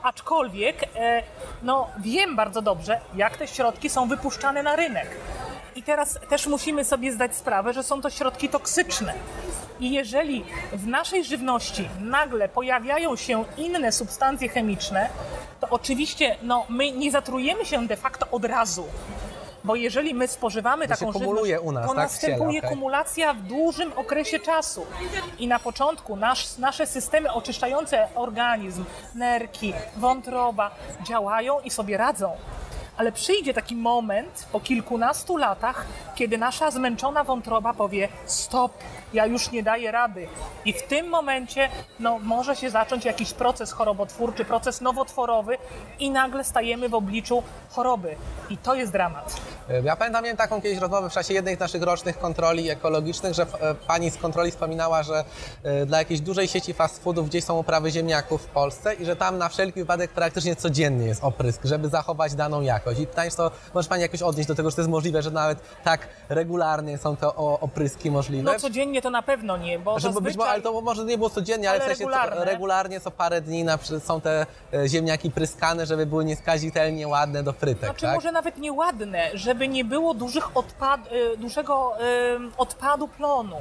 Aczkolwiek, 0.03 0.83
e, 0.95 1.23
no 1.63 1.87
wiem 1.99 2.35
bardzo 2.35 2.61
dobrze, 2.61 2.99
jak 3.15 3.37
te 3.37 3.47
środki 3.47 3.89
są 3.89 4.07
wypuszczane 4.07 4.63
na 4.63 4.75
rynek. 4.75 5.07
I 5.75 5.83
teraz 5.83 6.19
też 6.29 6.47
musimy 6.47 6.85
sobie 6.85 7.11
zdać 7.11 7.35
sprawę, 7.35 7.73
że 7.73 7.83
są 7.83 8.01
to 8.01 8.09
środki 8.09 8.49
toksyczne. 8.49 9.13
I 9.79 9.91
jeżeli 9.91 10.45
w 10.73 10.87
naszej 10.87 11.23
żywności 11.23 11.89
nagle 11.99 12.49
pojawiają 12.49 13.15
się 13.15 13.45
inne 13.57 13.91
substancje 13.91 14.49
chemiczne, 14.49 15.09
to 15.59 15.67
oczywiście 15.69 16.35
no, 16.43 16.65
my 16.69 16.91
nie 16.91 17.11
zatrujemy 17.11 17.65
się 17.65 17.87
de 17.87 17.97
facto 17.97 18.27
od 18.31 18.45
razu. 18.45 18.85
Bo 19.63 19.75
jeżeli 19.75 20.13
my 20.13 20.27
spożywamy 20.27 20.87
To 20.87 20.93
taką 20.93 21.13
kumuluje 21.13 21.55
żywność, 21.55 21.69
u 21.69 21.71
nas, 21.71 21.87
to 21.89 21.95
tak, 21.95 22.09
w 22.09 22.19
ciele, 22.19 22.33
następuje 22.33 22.59
okej. 22.59 22.69
kumulacja 22.69 23.33
w 23.33 23.41
dużym 23.41 23.93
okresie 23.93 24.39
czasu. 24.39 24.85
I 25.39 25.47
na 25.47 25.59
początku 25.59 26.15
nasz, 26.15 26.57
nasze 26.57 26.87
systemy 26.87 27.33
oczyszczające 27.33 28.07
organizm, 28.15 28.83
nerki, 29.15 29.73
wątroba 29.97 30.71
działają 31.07 31.59
i 31.59 31.69
sobie 31.69 31.97
radzą. 31.97 32.31
Ale 32.97 33.11
przyjdzie 33.11 33.53
taki 33.53 33.75
moment 33.75 34.47
po 34.51 34.59
kilkunastu 34.59 35.37
latach, 35.37 35.85
kiedy 36.15 36.37
nasza 36.37 36.71
zmęczona 36.71 37.23
wątroba 37.23 37.73
powie: 37.73 38.09
Stop, 38.25 38.71
ja 39.13 39.25
już 39.25 39.51
nie 39.51 39.63
daję 39.63 39.91
rady. 39.91 40.27
I 40.65 40.73
w 40.73 40.83
tym 40.83 41.09
momencie 41.09 41.69
no, 41.99 42.19
może 42.19 42.55
się 42.55 42.69
zacząć 42.69 43.05
jakiś 43.05 43.33
proces 43.33 43.71
chorobotwórczy, 43.71 44.45
proces 44.45 44.81
nowotworowy, 44.81 45.57
i 45.99 46.11
nagle 46.11 46.43
stajemy 46.43 46.89
w 46.89 46.93
obliczu 46.93 47.43
choroby. 47.69 48.15
I 48.49 48.57
to 48.57 48.75
jest 48.75 48.91
dramat. 48.91 49.41
Ja 49.83 49.95
pamiętam, 49.95 50.23
miałem 50.23 50.37
taką 50.37 50.61
kiedyś 50.61 50.79
rozmowę 50.79 51.09
w 51.09 51.13
czasie 51.13 51.33
jednej 51.33 51.55
z 51.55 51.59
naszych 51.59 51.83
rocznych 51.83 52.19
kontroli 52.19 52.69
ekologicznych, 52.69 53.33
że 53.33 53.43
e, 53.43 53.75
pani 53.87 54.11
z 54.11 54.17
kontroli 54.17 54.51
wspominała, 54.51 55.03
że 55.03 55.23
e, 55.63 55.85
dla 55.85 55.97
jakiejś 55.97 56.21
dużej 56.21 56.47
sieci 56.47 56.73
fast 56.73 57.03
foodów 57.03 57.29
gdzieś 57.29 57.43
są 57.43 57.57
uprawy 57.57 57.91
ziemniaków 57.91 58.41
w 58.41 58.45
Polsce 58.45 58.93
i 58.93 59.05
że 59.05 59.15
tam 59.15 59.37
na 59.37 59.49
wszelki 59.49 59.79
wypadek 59.79 60.11
praktycznie 60.11 60.55
codziennie 60.55 61.05
jest 61.05 61.23
oprysk, 61.23 61.61
żeby 61.63 61.89
zachować 61.89 62.35
daną 62.35 62.61
jakość. 62.61 62.99
I 62.99 63.07
pytanie, 63.07 63.31
to 63.31 63.51
może 63.73 63.89
pani 63.89 64.01
jakoś 64.01 64.21
odnieść 64.21 64.47
do 64.47 64.55
tego, 64.55 64.69
że 64.69 64.75
to 64.75 64.81
jest 64.81 64.91
możliwe, 64.91 65.21
że 65.21 65.31
nawet 65.31 65.59
tak 65.83 66.07
regularnie 66.29 66.97
są 66.97 67.15
te 67.15 67.27
opryski 67.35 68.11
możliwe? 68.11 68.43
No 68.43 68.59
codziennie 68.59 69.00
to 69.01 69.09
na 69.09 69.21
pewno 69.21 69.57
nie, 69.57 69.79
bo 69.79 69.99
Żeby 69.99 70.21
być, 70.21 70.33
zazwyczaj... 70.33 70.53
ale 70.53 70.61
to 70.61 70.81
może 70.81 71.05
nie 71.05 71.17
było 71.17 71.29
codziennie, 71.29 71.69
ale, 71.69 71.81
Ale 71.81 71.95
w 71.95 71.97
sensie 71.97 72.11
regularne. 72.11 72.37
Co, 72.37 72.45
regularnie 72.45 72.99
co 72.99 73.11
parę 73.11 73.41
dni 73.41 73.63
na, 73.63 73.77
są 74.03 74.21
te 74.21 74.45
e, 74.73 74.87
ziemniaki 74.87 75.31
pryskane, 75.31 75.85
żeby 75.85 76.05
były 76.05 76.25
nieskazitelnie 76.25 77.07
ładne 77.07 77.43
do 77.43 77.53
frytek, 77.53 77.89
Znaczy 77.89 78.01
tak? 78.01 78.15
może 78.15 78.31
nawet 78.31 78.57
nieładne, 78.57 79.29
żeby 79.33 79.67
nie 79.67 79.85
było 79.85 80.13
dużych 80.13 80.57
odpad, 80.57 81.01
y, 81.33 81.37
dużego 81.37 81.93
y, 81.97 82.01
odpadu 82.57 83.07
plonu. 83.07 83.57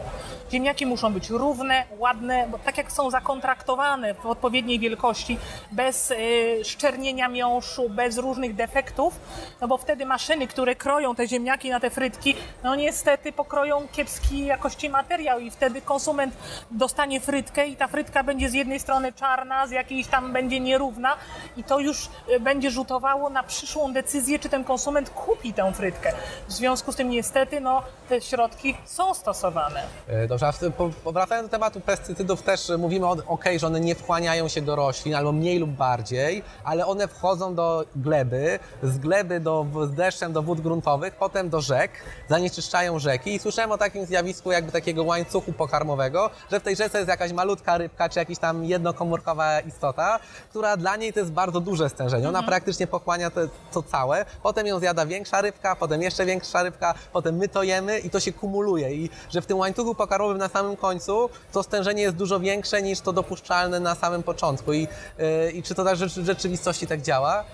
Ziemniaki 0.52 0.86
muszą 0.86 1.12
być 1.12 1.30
równe, 1.30 1.84
ładne, 1.98 2.48
bo 2.50 2.58
tak 2.58 2.78
jak 2.78 2.92
są 2.92 3.10
zakontraktowane 3.10 4.14
w 4.14 4.26
odpowiedniej 4.26 4.78
wielkości, 4.78 5.38
bez 5.72 6.10
y, 6.10 6.16
szczernienia 6.64 7.28
miąższu, 7.28 7.88
bez 7.90 8.18
różnych 8.18 8.54
defektów, 8.54 9.14
no 9.60 9.68
bo 9.68 9.76
wtedy 9.76 10.06
maszyny, 10.06 10.46
które 10.46 10.74
kroją 10.74 11.14
te 11.14 11.28
ziemniaki 11.28 11.70
na 11.70 11.80
te 11.80 11.90
frytki, 11.90 12.34
no 12.62 12.74
niestety 12.74 13.32
pokroją 13.32 13.88
kiepskiej 13.92 14.46
jakości 14.46 14.90
materiał 14.90 15.29
i 15.38 15.50
wtedy 15.50 15.82
konsument 15.82 16.34
dostanie 16.70 17.20
frytkę 17.20 17.66
i 17.66 17.76
ta 17.76 17.88
frytka 17.88 18.24
będzie 18.24 18.50
z 18.50 18.54
jednej 18.54 18.80
strony 18.80 19.12
czarna, 19.12 19.66
z 19.66 19.70
jakiejś 19.70 20.06
tam 20.06 20.32
będzie 20.32 20.60
nierówna 20.60 21.16
i 21.56 21.64
to 21.64 21.78
już 21.78 22.08
y, 22.36 22.40
będzie 22.40 22.70
rzutowało 22.70 23.30
na 23.30 23.42
przyszłą 23.42 23.92
decyzję, 23.92 24.38
czy 24.38 24.48
ten 24.48 24.64
konsument 24.64 25.10
kupi 25.10 25.52
tę 25.52 25.72
frytkę. 25.72 26.12
W 26.48 26.52
związku 26.52 26.92
z 26.92 26.96
tym 26.96 27.10
niestety 27.10 27.60
no, 27.60 27.82
te 28.08 28.20
środki 28.20 28.76
są 28.84 29.14
stosowane. 29.14 29.82
E, 30.08 30.26
Dobrze, 30.26 30.46
a 30.48 30.52
w, 30.52 30.58
po, 30.76 30.90
po- 31.04 31.12
wracając 31.12 31.48
do 31.48 31.50
tematu 31.50 31.80
pestycydów, 31.80 32.42
też 32.42 32.70
e, 32.70 32.78
mówimy 32.78 33.06
o 33.06 33.16
ok, 33.26 33.44
że 33.56 33.66
one 33.66 33.80
nie 33.80 33.94
wchłaniają 33.94 34.48
się 34.48 34.62
do 34.62 34.76
roślin, 34.76 35.14
albo 35.14 35.32
mniej 35.32 35.58
lub 35.58 35.70
bardziej, 35.70 36.42
ale 36.64 36.86
one 36.86 37.08
wchodzą 37.08 37.54
do 37.54 37.84
gleby, 37.96 38.58
z 38.82 38.98
gleby 38.98 39.40
do, 39.40 39.66
z 39.86 39.94
deszczem 39.94 40.32
do 40.32 40.42
wód 40.42 40.60
gruntowych, 40.60 41.14
potem 41.14 41.48
do 41.50 41.60
rzek, 41.60 41.90
zanieczyszczają 42.28 42.98
rzeki 42.98 43.34
i 43.34 43.38
słyszałem 43.38 43.72
o 43.72 43.78
takim 43.78 44.06
zjawisku 44.06 44.52
jakby 44.52 44.72
takiego 44.72 45.04
łańcuchu 45.20 45.52
pokarmowego, 45.52 46.30
że 46.50 46.60
w 46.60 46.62
tej 46.62 46.76
rzece 46.76 46.98
jest 46.98 47.08
jakaś 47.08 47.32
malutka 47.32 47.78
rybka, 47.78 48.08
czy 48.08 48.18
jakaś 48.18 48.38
tam 48.38 48.64
jednokomórkowa 48.64 49.60
istota, 49.60 50.18
która 50.50 50.76
dla 50.76 50.96
niej 50.96 51.12
to 51.12 51.20
jest 51.20 51.32
bardzo 51.32 51.60
duże 51.60 51.88
stężenie. 51.88 52.28
Ona 52.28 52.42
praktycznie 52.42 52.86
pochłania 52.86 53.30
to, 53.30 53.40
to 53.72 53.82
całe, 53.82 54.24
potem 54.42 54.66
ją 54.66 54.78
zjada 54.78 55.06
większa 55.06 55.40
rybka, 55.40 55.76
potem 55.76 56.02
jeszcze 56.02 56.26
większa 56.26 56.62
rybka, 56.62 56.94
potem 57.12 57.36
my 57.36 57.48
to 57.48 57.62
jemy 57.62 57.98
i 57.98 58.10
to 58.10 58.20
się 58.20 58.32
kumuluje 58.32 58.94
i 58.94 59.10
że 59.30 59.40
w 59.42 59.46
tym 59.46 59.58
łańcuchu 59.58 59.94
pokarmowym 59.94 60.38
na 60.38 60.48
samym 60.48 60.76
końcu 60.76 61.30
to 61.52 61.62
stężenie 61.62 62.02
jest 62.02 62.16
dużo 62.16 62.40
większe 62.40 62.82
niż 62.82 63.00
to 63.00 63.12
dopuszczalne 63.12 63.80
na 63.80 63.94
samym 63.94 64.22
początku 64.22 64.72
i, 64.72 64.80
yy, 65.18 65.50
i 65.52 65.62
czy 65.62 65.74
to 65.74 65.84
tak 65.84 65.96
w 65.96 66.24
rzeczywistości 66.24 66.86
tak 66.86 67.02
działa? 67.02 67.44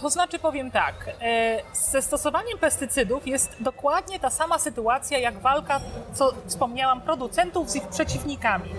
To 0.00 0.10
znaczy 0.10 0.38
powiem 0.38 0.70
tak, 0.70 0.94
e, 1.20 1.62
ze 1.72 2.02
stosowaniem 2.02 2.58
pestycydów 2.58 3.26
jest 3.26 3.56
dokładnie 3.60 4.20
ta 4.20 4.30
sama 4.30 4.58
sytuacja 4.58 5.18
jak 5.18 5.38
walka, 5.38 5.80
co 6.14 6.32
wspomniałam, 6.46 7.00
producentów 7.00 7.70
z 7.70 7.76
ich 7.76 7.88
przeciwnikami. 7.88 8.70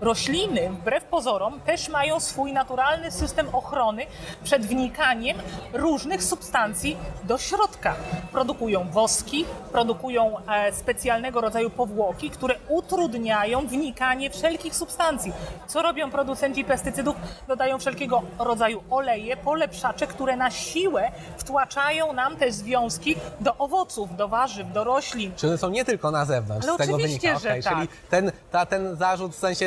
Rośliny, 0.00 0.70
wbrew 0.70 1.04
pozorom, 1.04 1.60
też 1.60 1.88
mają 1.88 2.20
swój 2.20 2.52
naturalny 2.52 3.10
system 3.10 3.48
ochrony 3.52 4.06
przed 4.44 4.66
wnikaniem 4.66 5.38
różnych 5.72 6.22
substancji 6.22 6.96
do 7.24 7.38
środka. 7.38 7.94
Produkują 8.32 8.90
woski, 8.90 9.44
produkują 9.72 10.36
e, 10.48 10.72
specjalnego 10.72 11.40
rodzaju 11.40 11.70
powłoki, 11.70 12.30
które 12.30 12.54
utrudniają 12.68 13.66
wnikanie 13.66 14.30
wszelkich 14.30 14.74
substancji. 14.74 15.32
Co 15.66 15.82
robią 15.82 16.10
producenci 16.10 16.64
pestycydów? 16.64 17.16
Dodają 17.48 17.78
wszelkiego 17.78 18.22
rodzaju 18.38 18.82
oleje, 18.90 19.36
polepszacze, 19.36 20.06
które 20.06 20.36
na 20.36 20.50
siłę 20.64 21.10
wtłaczają 21.38 22.12
nam 22.12 22.36
te 22.36 22.52
związki 22.52 23.16
do 23.40 23.56
owoców, 23.56 24.16
do 24.16 24.28
warzyw, 24.28 24.72
do 24.72 24.84
roślin. 24.84 25.32
Czy 25.36 25.46
one 25.48 25.58
są 25.58 25.70
nie 25.70 25.84
tylko 25.84 26.10
na 26.10 26.24
zewnątrz, 26.24 26.66
Ale 26.68 26.74
z 26.74 26.78
tego 26.78 26.96
wynika? 26.96 27.38
że 27.38 27.48
Okej, 27.48 27.62
tak. 27.62 27.74
Czyli 27.74 27.88
ten, 28.10 28.32
ta, 28.50 28.66
ten 28.66 28.96
zarzut, 28.96 29.32
w 29.32 29.38
sensie 29.38 29.66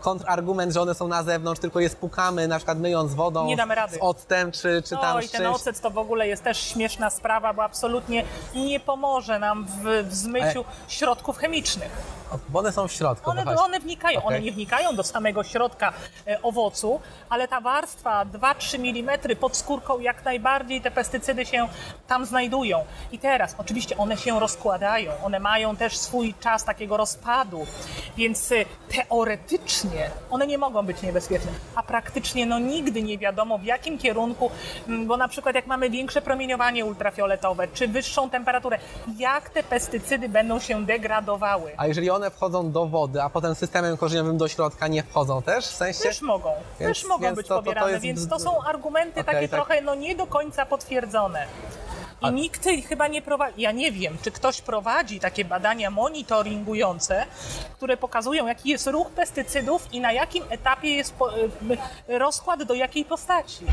kontrargument, 0.00 0.72
że 0.72 0.82
one 0.82 0.94
są 0.94 1.08
na 1.08 1.22
zewnątrz, 1.22 1.60
tylko 1.60 1.80
je 1.80 1.88
spukamy, 1.88 2.48
na 2.48 2.56
przykład 2.56 2.78
myjąc 2.78 3.14
wodą, 3.14 3.46
Nie 3.46 3.56
damy 3.56 3.74
rady. 3.74 3.96
z 3.96 3.98
octem, 4.00 4.52
czy, 4.52 4.82
czy 4.82 4.96
tam 4.96 5.16
Oj, 5.16 5.28
z 5.28 5.30
ten 5.30 5.42
czymś. 5.42 5.56
ocet 5.56 5.80
to 5.80 5.90
w 5.90 5.98
ogóle 5.98 6.28
jest 6.28 6.42
też 6.44 6.58
śmieszna 6.58 7.10
sprawa, 7.10 7.52
bo 7.52 7.62
absolutnie 7.64 8.24
nie 8.54 8.80
pomoże 8.80 9.38
nam 9.38 9.66
w, 9.66 10.08
w 10.08 10.14
zmyciu 10.14 10.64
środków 10.88 11.38
chemicznych. 11.38 11.90
Bo 12.48 12.58
one 12.58 12.72
są 12.72 12.88
w 12.88 12.92
środku. 12.92 13.30
One, 13.30 13.44
no 13.44 13.64
one 13.64 13.80
wnikają, 13.80 14.18
one 14.22 14.26
Okej. 14.36 14.42
nie 14.44 14.52
wnikają 14.52 14.96
do 14.96 15.02
samego 15.02 15.44
środka 15.44 15.92
e, 16.26 16.42
owocu, 16.42 17.00
ale 17.28 17.48
ta 17.48 17.60
warstwa 17.60 18.24
2-3 18.24 18.74
mm 18.98 19.36
pod 19.36 19.56
skórką 19.56 19.99
jak 20.00 20.24
najbardziej 20.24 20.80
te 20.80 20.90
pestycydy 20.90 21.46
się 21.46 21.68
tam 22.08 22.26
znajdują. 22.26 22.84
I 23.12 23.18
teraz 23.18 23.54
oczywiście 23.58 23.96
one 23.96 24.16
się 24.16 24.40
rozkładają, 24.40 25.12
one 25.24 25.40
mają 25.40 25.76
też 25.76 25.96
swój 25.96 26.34
czas 26.40 26.64
takiego 26.64 26.96
rozpadu, 26.96 27.66
więc 28.16 28.52
e, 28.52 28.54
teoretycznie 29.24 30.10
one 30.30 30.46
nie 30.46 30.58
mogą 30.58 30.86
być 30.86 31.02
niebezpieczne, 31.02 31.50
a 31.74 31.82
praktycznie 31.82 32.46
no 32.46 32.58
nigdy 32.58 33.02
nie 33.02 33.18
wiadomo 33.18 33.58
w 33.58 33.64
jakim 33.64 33.98
kierunku, 33.98 34.50
m, 34.88 35.06
bo 35.06 35.16
na 35.16 35.28
przykład 35.28 35.54
jak 35.54 35.66
mamy 35.66 35.90
większe 35.90 36.22
promieniowanie 36.22 36.84
ultrafioletowe 36.84 37.68
czy 37.68 37.88
wyższą 37.88 38.30
temperaturę, 38.30 38.78
jak 39.18 39.50
te 39.50 39.62
pestycydy 39.62 40.28
będą 40.28 40.60
się 40.60 40.86
degradowały. 40.86 41.72
A 41.76 41.86
jeżeli 41.86 42.10
one 42.10 42.30
wchodzą 42.30 42.72
do 42.72 42.86
wody, 42.86 43.22
a 43.22 43.30
potem 43.30 43.54
systemem 43.54 43.96
korzeniowym 43.96 44.38
do 44.38 44.48
środka 44.48 44.88
nie 44.88 45.02
wchodzą 45.02 45.42
też? 45.42 45.66
W 45.66 45.74
sensie? 45.74 46.02
Też 46.02 46.22
mogą, 46.22 46.52
Więc- 46.80 46.98
też 46.98 47.08
mogą 47.08 47.34
być 47.34 47.46
to- 47.46 47.54
to- 47.54 47.60
to 47.60 47.62
pobierane, 47.62 47.90
jest- 47.92 48.04
więc 48.04 48.28
to 48.28 48.38
są 48.38 48.62
argumenty 48.64 49.20
Okej, 49.20 49.24
takie 49.34 49.48
tak. 49.48 49.58
trochę 49.58 49.82
no 49.90 49.94
nie 49.94 50.14
do 50.14 50.26
końca 50.26 50.66
potwierdzone. 50.66 51.46
I 52.22 52.26
A- 52.26 52.30
nikt 52.30 52.68
chyba 52.88 53.08
nie 53.08 53.22
prowadzi, 53.22 53.62
ja 53.62 53.72
nie 53.72 53.92
wiem, 53.92 54.18
czy 54.22 54.30
ktoś 54.30 54.60
prowadzi 54.60 55.20
takie 55.20 55.44
badania 55.44 55.90
monitoringujące, 55.90 57.26
które 57.76 57.96
pokazują, 57.96 58.46
jaki 58.46 58.68
jest 58.70 58.86
ruch 58.86 59.10
pestycydów 59.10 59.88
i 59.92 60.00
na 60.00 60.12
jakim 60.12 60.44
etapie 60.50 60.94
jest 60.94 61.14
y, 62.08 62.18
rozkład 62.18 62.62
do 62.62 62.74
jakiej 62.74 63.04
postaci. 63.04 63.64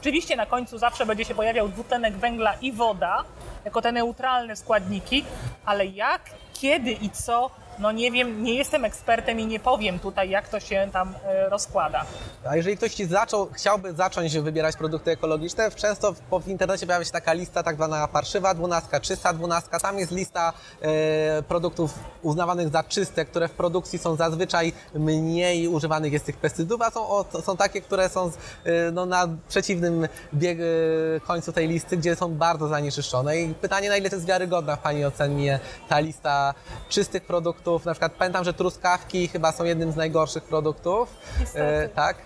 Oczywiście 0.00 0.36
na 0.36 0.46
końcu 0.46 0.78
zawsze 0.78 1.06
będzie 1.06 1.24
się 1.24 1.34
pojawiał 1.34 1.68
dwutlenek 1.68 2.14
węgla 2.16 2.54
i 2.54 2.72
woda, 2.72 3.24
jako 3.64 3.82
te 3.82 3.92
neutralne 3.92 4.56
składniki, 4.56 5.24
ale 5.64 5.86
jak, 5.86 6.22
kiedy 6.52 6.92
i 6.92 7.10
co, 7.10 7.50
No 7.78 7.92
nie 7.92 8.10
wiem, 8.10 8.42
nie 8.42 8.54
jestem 8.54 8.84
ekspertem 8.84 9.40
i 9.40 9.46
nie 9.46 9.60
powiem 9.60 9.98
tutaj, 9.98 10.30
jak 10.30 10.48
to 10.48 10.60
się 10.60 10.88
tam 10.92 11.14
e, 11.24 11.48
rozkłada. 11.48 12.04
A 12.48 12.56
jeżeli 12.56 12.76
ktoś 12.76 12.94
ci 12.94 13.06
zaczął, 13.06 13.48
chciałby 13.52 13.92
zacząć 13.92 14.38
wybierać 14.38 14.76
produkty 14.76 15.10
ekologiczne, 15.10 15.70
często 15.70 16.12
w, 16.12 16.42
w 16.42 16.48
internecie 16.48 16.86
pojawia 16.86 17.04
się 17.04 17.10
taka 17.10 17.32
lista 17.32 17.62
tak 17.62 17.76
zwana 17.76 18.08
parszywa 18.08 18.54
dwunastka, 18.54 19.00
czysta 19.00 19.32
dwunastka. 19.32 19.80
Tam 19.80 19.98
jest 19.98 20.12
lista 20.12 20.52
e, 20.80 21.42
produktów 21.42 21.98
uznawanych 22.22 22.68
za 22.68 22.82
czyste, 22.82 23.24
które 23.24 23.48
w 23.48 23.52
produkcji 23.52 23.98
są 23.98 24.16
zazwyczaj 24.16 24.72
mniej 24.94 25.68
używanych 25.68 26.12
jest 26.12 26.24
tych 26.24 26.36
pestycydów, 26.36 26.82
a 26.82 26.90
są, 26.90 27.08
o, 27.08 27.24
są 27.42 27.56
takie, 27.56 27.80
które 27.80 28.08
są 28.08 28.30
e, 28.64 28.90
no, 28.92 29.06
na 29.06 29.28
przeciwnym 29.48 30.08
bieg, 30.34 30.58
e, 30.60 31.20
końcu 31.20 31.52
tej 31.52 31.68
listy, 31.68 31.96
gdzie 31.96 32.16
są 32.16 32.34
bardzo 32.34 32.68
zanieczyszczone. 32.68 33.38
I 33.38 33.54
pytanie, 33.54 33.88
na 33.88 33.96
ile 33.96 34.10
to 34.10 34.16
jest 34.16 34.26
wiarygodna 34.26 34.76
w 34.76 34.78
Pani 34.78 35.04
ocenie 35.04 35.60
ta 35.88 35.98
lista 35.98 36.54
czystych 36.88 37.24
produktów. 37.24 37.63
Na 37.66 37.92
przykład 37.92 38.12
pamiętam, 38.12 38.44
że 38.44 38.54
truskawki 38.54 39.28
chyba 39.28 39.52
są 39.52 39.64
jednym 39.64 39.92
z 39.92 39.96
najgorszych 39.96 40.44
produktów. 40.44 41.08
Niestety. 41.40 41.94
tak. 41.94 42.16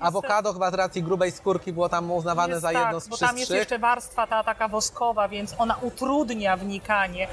Awokado 0.00 0.52
chyba 0.52 0.70
z 0.70 0.74
racji 0.74 1.02
grubej 1.02 1.32
skórki 1.32 1.72
było 1.72 1.88
tam 1.88 2.10
uznawane 2.10 2.48
Jest 2.52 2.62
za 2.62 2.72
tak, 2.72 2.82
jedno 2.84 3.00
z 3.00 3.08
bo 3.08 3.16
tam 3.16 3.38
jest 3.38 3.50
jeszcze 3.50 3.78
warstwa 3.78 4.26
ta 4.26 4.44
taka 4.44 4.68
woskowa, 4.68 5.28
więc 5.28 5.54
ona 5.58 5.76
utrudnia 5.82 6.56
wnikanie, 6.56 7.28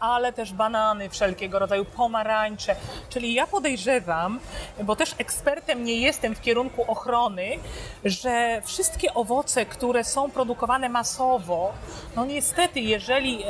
ale 0.00 0.32
też 0.32 0.52
banany 0.52 1.08
wszelkiego 1.08 1.58
rodzaju, 1.58 1.84
pomarańcze. 1.84 2.76
Czyli 3.08 3.34
ja 3.34 3.46
podejrzewam, 3.46 4.40
bo 4.84 4.96
też 4.96 5.14
ekspertem 5.18 5.84
nie 5.84 5.94
jestem 5.94 6.34
w 6.34 6.40
kierunku 6.40 6.84
ochrony, 6.90 7.48
że 8.04 8.62
wszystkie 8.64 9.14
owoce, 9.14 9.66
które 9.66 10.04
są 10.04 10.30
produkowane 10.30 10.88
masowo, 10.88 11.72
no 12.16 12.24
niestety, 12.24 12.80
jeżeli 12.80 13.42
e, 13.42 13.46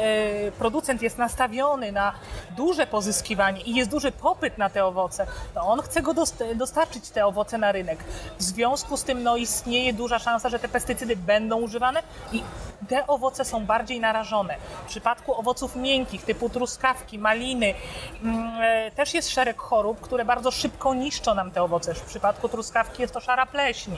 producent 0.59 1.03
jest 1.03 1.19
nastawiony 1.19 1.93
na 1.93 2.13
duże 2.57 2.87
pozyskiwanie 2.87 3.61
i 3.61 3.75
jest 3.75 3.91
duży 3.91 4.13
popyt 4.13 4.59
na 4.59 4.71
te 4.71 4.85
owoce, 4.85 5.27
to 5.55 5.61
on 5.61 5.83
chce 5.83 6.03
go 6.03 6.15
dost- 6.15 6.55
dostarczyć 6.55 7.11
te 7.11 7.27
owoce 7.27 7.59
na 7.59 7.73
rynek. 7.73 7.99
W 8.39 8.43
związku 8.59 8.97
z 8.97 9.05
tym 9.05 9.23
no, 9.23 9.37
istnieje 9.37 9.93
duża 9.93 10.19
szansa, 10.19 10.49
że 10.49 10.59
te 10.59 10.69
pestycydy 10.69 11.17
będą 11.17 11.61
używane 11.61 12.03
i 12.33 12.43
te 12.89 13.07
owoce 13.07 13.45
są 13.45 13.67
bardziej 13.67 14.01
narażone. 14.01 14.57
W 14.85 14.89
przypadku 14.89 15.35
owoców 15.41 15.77
miękkich 15.77 16.25
typu 16.25 16.51
truskawki, 16.51 17.19
maliny 17.19 17.75
mm, 18.23 18.61
e, 18.61 18.91
też 18.91 19.15
jest 19.15 19.31
szereg 19.31 19.59
chorób, 19.59 20.01
które 20.01 20.25
bardzo 20.25 20.51
szybko 20.51 20.95
niszczą 20.95 21.35
nam 21.35 21.51
te 21.51 21.63
owoce. 21.63 21.95
W 21.95 22.03
przypadku 22.03 22.49
truskawki 22.49 23.03
jest 23.03 23.15
to 23.15 23.21
szara 23.21 23.47
pleśń. 23.47 23.91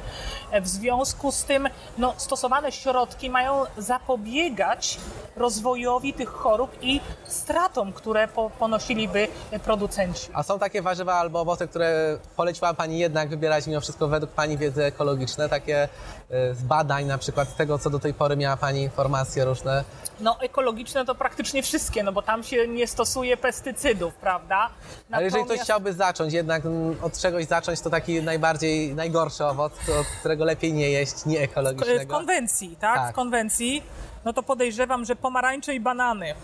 E, 0.50 0.60
W 0.60 0.68
związku 0.68 1.32
z 1.32 1.44
tym 1.44 1.68
no, 1.98 2.14
stosowane 2.16 2.72
środki 2.72 3.30
mają 3.30 3.64
zapobiegać 3.78 4.98
rozwojowi 5.36 6.12
tych 6.12 6.28
chorób 6.28 6.70
i 6.82 7.00
stratom, 7.26 7.92
które 7.92 8.28
po, 8.28 8.50
ponosiliby 8.50 9.28
producenci. 9.64 10.28
A 10.34 10.42
są 10.42 10.58
takie 10.58 10.82
warzywa 10.82 11.14
albo 11.14 11.40
owoce, 11.40 11.68
które 11.68 12.18
poleciła 12.36 12.74
Pani 12.74 12.98
jednak 12.98 13.28
wybierać 13.28 13.66
mimo 13.66 13.80
wszystko 13.80 14.08
według 14.08 14.32
Pani 14.32 14.49
wiedzy 14.58 14.84
ekologiczne, 14.84 15.48
takie 15.48 15.88
e, 16.30 16.54
z 16.54 16.62
badań 16.62 17.04
na 17.06 17.18
przykład, 17.18 17.48
z 17.48 17.54
tego 17.54 17.78
co 17.78 17.90
do 17.90 17.98
tej 17.98 18.14
pory 18.14 18.36
miała 18.36 18.56
Pani 18.56 18.82
informacje 18.82 19.44
różne. 19.44 19.84
No 20.20 20.40
ekologiczne 20.40 21.04
to 21.04 21.14
praktycznie 21.14 21.62
wszystkie, 21.62 22.02
no 22.02 22.12
bo 22.12 22.22
tam 22.22 22.42
się 22.42 22.68
nie 22.68 22.86
stosuje 22.86 23.36
pestycydów, 23.36 24.14
prawda? 24.14 24.70
Ale 25.10 25.24
jeżeli 25.24 25.44
ktoś 25.44 25.58
Natomiast- 25.58 25.64
chciałby 25.64 25.92
zacząć, 25.92 26.32
jednak 26.32 26.66
mm, 26.66 26.96
od 27.02 27.18
czegoś 27.18 27.44
zacząć, 27.44 27.80
to 27.80 27.90
taki 27.90 28.22
najbardziej, 28.22 28.94
najgorszy 28.94 29.44
owoc, 29.44 29.72
od 30.00 30.06
którego 30.20 30.44
lepiej 30.44 30.72
nie 30.72 30.90
jeść, 30.90 31.26
nie 31.26 31.48
w 31.48 32.06
konwencji, 32.06 32.76
tak? 32.80 32.96
Tak. 32.96 33.12
W 33.12 33.14
konwencji, 33.14 33.82
no 34.24 34.32
to 34.32 34.42
podejrzewam, 34.42 35.04
że 35.04 35.16
pomarańcze 35.16 35.74
i 35.74 35.80
banany. 35.80 36.34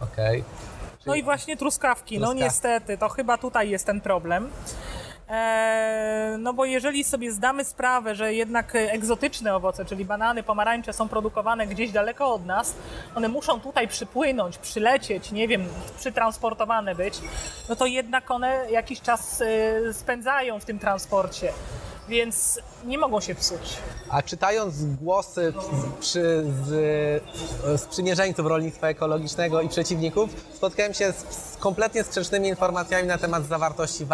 Okej. 0.00 0.44
No 1.06 1.14
i 1.14 1.22
właśnie 1.22 1.56
truskawki. 1.56 2.18
No 2.18 2.26
Truskawki. 2.26 2.44
niestety, 2.44 2.98
to 2.98 3.08
chyba 3.08 3.38
tutaj 3.38 3.70
jest 3.70 3.86
ten 3.86 4.00
problem. 4.00 4.50
Eee, 5.28 6.38
no 6.38 6.52
bo 6.54 6.64
jeżeli 6.64 7.04
sobie 7.04 7.32
zdamy 7.32 7.64
sprawę, 7.64 8.14
że 8.14 8.34
jednak 8.34 8.74
e, 8.74 8.92
egzotyczne 8.92 9.56
owoce, 9.56 9.84
czyli 9.84 10.04
banany, 10.04 10.42
pomarańcze 10.42 10.92
są 10.92 11.08
produkowane 11.08 11.66
gdzieś 11.66 11.90
daleko 11.92 12.34
od 12.34 12.46
nas, 12.46 12.74
one 13.14 13.28
muszą 13.28 13.60
tutaj 13.60 13.88
przypłynąć, 13.88 14.58
przylecieć, 14.58 15.32
nie 15.32 15.48
wiem, 15.48 15.66
przytransportowane 15.98 16.94
być, 16.94 17.20
no 17.68 17.76
to 17.76 17.86
jednak 17.86 18.30
one 18.30 18.66
jakiś 18.70 19.00
czas 19.00 19.42
e, 19.42 19.92
spędzają 19.92 20.60
w 20.60 20.64
tym 20.64 20.78
transporcie, 20.78 21.52
więc 22.08 22.60
nie 22.84 22.98
mogą 22.98 23.20
się 23.20 23.34
psuć. 23.34 23.76
A 24.08 24.22
czytając 24.22 24.84
głosy 24.84 25.52
z, 25.72 26.00
przy, 26.00 26.44
z, 26.66 27.22
sprzymierzeńców 27.80 28.46
rolnictwa 28.46 28.88
ekologicznego 28.88 29.60
i 29.60 29.68
przeciwników, 29.68 30.30
spotkałem 30.54 30.94
się 30.94 31.12
z, 31.12 31.54
z 31.54 31.56
kompletnie 31.56 32.04
sprzecznymi 32.04 32.48
informacjami 32.48 33.08
na 33.08 33.18
temat 33.18 33.46
zawartości 33.46 34.06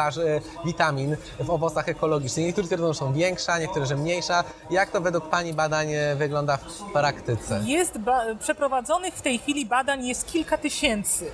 witamin 0.64 1.16
w 1.40 1.50
owocach 1.50 1.88
ekologicznych. 1.88 2.46
Niektórzy 2.46 2.66
twierdzą, 2.66 2.92
że 2.92 2.98
są 2.98 3.12
większa, 3.12 3.58
niektórzy, 3.58 3.86
że 3.86 3.96
mniejsza. 3.96 4.44
Jak 4.70 4.90
to 4.90 5.00
według 5.00 5.28
Pani 5.28 5.54
badań 5.54 5.92
e, 5.92 6.16
wygląda 6.16 6.56
w 6.56 6.92
praktyce? 6.92 7.62
Jest 7.64 7.98
przeprowadzonych 8.40 9.14
w 9.14 9.22
tej 9.22 9.38
chwili 9.38 9.66
badań 9.66 10.06
jest 10.06 10.26
kilka 10.26 10.58
tysięcy. 10.58 11.30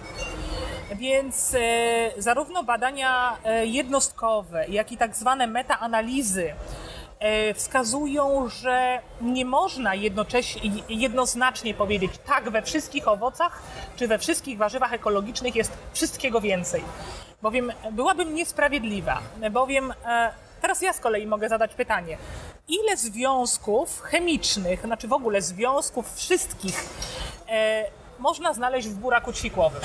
Więc 0.95 1.55
e, 1.55 2.23
zarówno 2.23 2.65
badania 2.65 3.37
e, 3.45 3.67
jednostkowe, 3.67 4.67
jak 4.69 4.93
i 4.93 4.97
tak 4.97 5.17
zwane 5.17 5.47
metaanalizy 5.47 6.55
e, 7.19 7.55
wskazują, 7.55 8.49
że 8.49 9.01
nie 9.21 9.45
można 9.45 9.95
jednocześnie, 9.95 10.71
jednoznacznie 10.89 11.75
powiedzieć 11.75 12.13
tak 12.27 12.51
we 12.51 12.63
wszystkich 12.63 13.09
owocach 13.09 13.63
czy 13.97 14.09
we 14.09 14.19
wszystkich 14.19 14.59
warzywach 14.59 14.93
ekologicznych 14.93 15.57
jest 15.57 15.73
wszystkiego 15.93 16.41
więcej. 16.41 16.85
Bowiem 17.43 17.73
byłabym 17.93 18.35
niesprawiedliwa, 18.35 19.21
bowiem 19.51 19.95
teraz 20.61 20.83
ja 20.83 20.93
z 20.93 21.01
kolei 21.01 21.27
mogę 21.27 21.49
zadać 21.49 21.75
pytanie. 21.75 22.19
Ile 22.69 22.97
związków 22.97 24.01
chemicznych, 24.01 24.81
znaczy 24.81 25.09
w 25.09 25.13
ogóle 25.13 25.43
związków 25.43 26.15
wszystkich 26.15 26.89
można 28.19 28.55
znaleźć 28.55 28.89
w 28.89 28.95
buraku 28.95 29.33
ćwikłowym? 29.33 29.83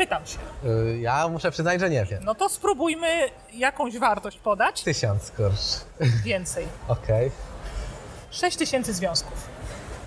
Pytam 0.00 0.26
się. 0.26 0.38
Y, 0.68 0.98
Ja 0.98 1.28
muszę 1.28 1.50
przyznać, 1.50 1.80
że 1.80 1.90
nie 1.90 2.04
wiem. 2.04 2.24
No 2.24 2.34
to 2.34 2.48
spróbujmy 2.48 3.08
jakąś 3.54 3.98
wartość 3.98 4.38
podać. 4.38 4.82
Tysiąc, 4.82 5.30
kurcz. 5.30 5.60
Więcej. 6.24 6.66
Okej. 6.88 7.30
6 8.30 8.56
tysięcy 8.56 8.94
związków. 8.94 9.48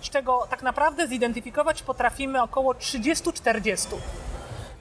Z 0.01 0.10
czego 0.10 0.47
tak 0.49 0.62
naprawdę 0.63 1.08
zidentyfikować 1.08 1.82
potrafimy 1.84 2.41
około 2.41 2.73
30-40. 2.73 3.88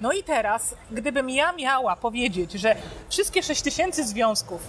No 0.01 0.13
i 0.13 0.23
teraz, 0.25 0.75
gdybym 0.91 1.31
ja 1.31 1.53
miała 1.53 1.97
powiedzieć, 1.97 2.53
że 2.53 2.77
wszystkie 3.09 3.43
6 3.43 3.63
tysięcy 3.63 4.05
związków 4.07 4.61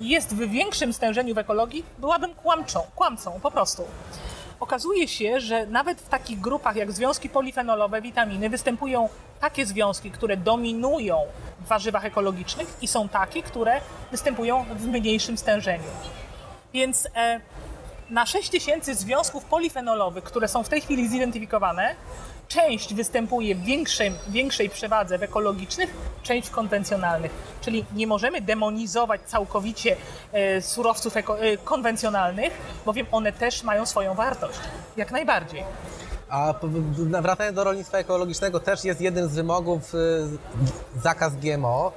jest 0.00 0.34
w 0.34 0.38
większym 0.50 0.92
stężeniu 0.92 1.34
w 1.34 1.38
ekologii, 1.38 1.84
byłabym 1.98 2.34
kłamczą, 2.34 2.82
kłamcą 2.96 3.40
po 3.42 3.50
prostu. 3.50 3.84
Okazuje 4.60 5.08
się, 5.08 5.40
że 5.40 5.66
nawet 5.66 6.00
w 6.00 6.08
takich 6.08 6.40
grupach 6.40 6.76
jak 6.76 6.92
związki 6.92 7.28
polifenolowe, 7.28 8.02
witaminy, 8.02 8.50
występują 8.50 9.08
takie 9.40 9.66
związki, 9.66 10.10
które 10.10 10.36
dominują 10.36 11.18
w 11.60 11.68
warzywach 11.68 12.04
ekologicznych 12.04 12.76
i 12.82 12.88
są 12.88 13.08
takie, 13.08 13.42
które 13.42 13.80
występują 14.10 14.64
w 14.76 14.86
mniejszym 14.86 15.38
stężeniu. 15.38 15.84
Więc 16.72 17.08
e, 17.16 17.40
na 18.10 18.26
6 18.26 18.50
tysięcy 18.50 18.94
związków 18.94 19.44
polifenolowych, 19.44 20.24
które 20.24 20.48
są 20.48 20.62
w 20.62 20.68
tej 20.68 20.80
chwili 20.80 21.08
zidentyfikowane, 21.08 21.94
część 22.50 22.94
występuje 22.94 23.54
w 23.54 23.64
większej, 23.64 24.12
większej 24.28 24.70
przewadze 24.70 25.18
w 25.18 25.22
ekologicznych, 25.22 25.90
część 26.22 26.48
w 26.48 26.50
konwencjonalnych. 26.50 27.32
Czyli 27.60 27.84
nie 27.94 28.06
możemy 28.06 28.40
demonizować 28.40 29.20
całkowicie 29.26 29.96
e, 30.32 30.62
surowców 30.62 31.16
e, 31.16 31.22
konwencjonalnych, 31.64 32.52
bowiem 32.86 33.06
one 33.12 33.32
też 33.32 33.62
mają 33.62 33.86
swoją 33.86 34.14
wartość. 34.14 34.58
Jak 34.96 35.10
najbardziej. 35.10 35.64
A 36.28 36.54
wracając 37.22 37.56
do 37.56 37.64
rolnictwa 37.64 37.98
ekologicznego, 37.98 38.60
też 38.60 38.84
jest 38.84 39.00
jeden 39.00 39.28
z 39.28 39.34
wymogów 39.34 39.94
y, 39.94 39.98
zakaz 41.02 41.36
GMO. 41.36 41.92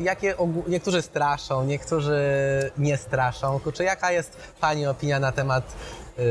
Jakie 0.00 0.34
niektórzy 0.68 1.02
straszą, 1.02 1.64
niektórzy 1.64 2.20
nie 2.78 2.96
straszą. 2.96 3.60
Kurczę, 3.60 3.84
jaka 3.84 4.12
jest 4.12 4.36
Pani 4.60 4.86
opinia 4.86 5.20
na 5.20 5.32
temat 5.32 5.64
E, 6.18 6.22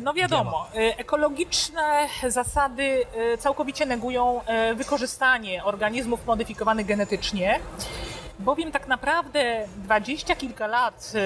No 0.00 0.14
wiadomo, 0.14 0.66
e, 0.74 0.98
ekologiczne 0.98 2.08
zasady 2.28 3.06
e, 3.32 3.38
całkowicie 3.38 3.86
negują 3.86 4.40
e, 4.46 4.74
wykorzystanie 4.74 5.64
organizmów 5.64 6.26
modyfikowanych 6.26 6.86
genetycznie, 6.86 7.60
bowiem 8.38 8.72
tak 8.72 8.88
naprawdę 8.88 9.66
dwadzieścia 9.76 10.36
kilka 10.36 10.66
lat, 10.66 11.12
e, 11.14 11.18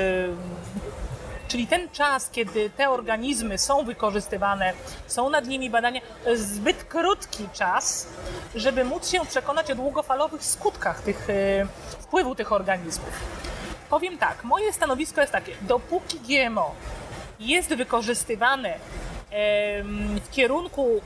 czyli 1.48 1.66
ten 1.66 1.88
czas, 1.88 2.30
kiedy 2.30 2.70
te 2.70 2.90
organizmy 2.90 3.58
są 3.58 3.84
wykorzystywane, 3.84 4.72
są 5.06 5.30
nad 5.30 5.46
nimi 5.46 5.70
badania, 5.70 6.00
to 6.24 6.30
jest 6.30 6.54
zbyt 6.54 6.84
krótki 6.84 7.48
czas, 7.52 8.06
żeby 8.54 8.84
móc 8.84 9.08
się 9.08 9.26
przekonać 9.26 9.70
o 9.70 9.74
długofalowych 9.74 10.44
skutkach 10.44 11.00
tych, 11.02 11.30
e, 11.30 11.66
wpływu 12.00 12.34
tych 12.34 12.52
organizmów. 12.52 13.12
Powiem 13.90 14.18
tak, 14.18 14.44
moje 14.44 14.72
stanowisko 14.72 15.20
jest 15.20 15.32
takie, 15.32 15.52
dopóki 15.62 16.20
GMO 16.20 16.74
jest 17.40 17.74
wykorzystywane 17.74 18.74
em, 19.30 20.20
w 20.20 20.30
kierunku 20.30 21.00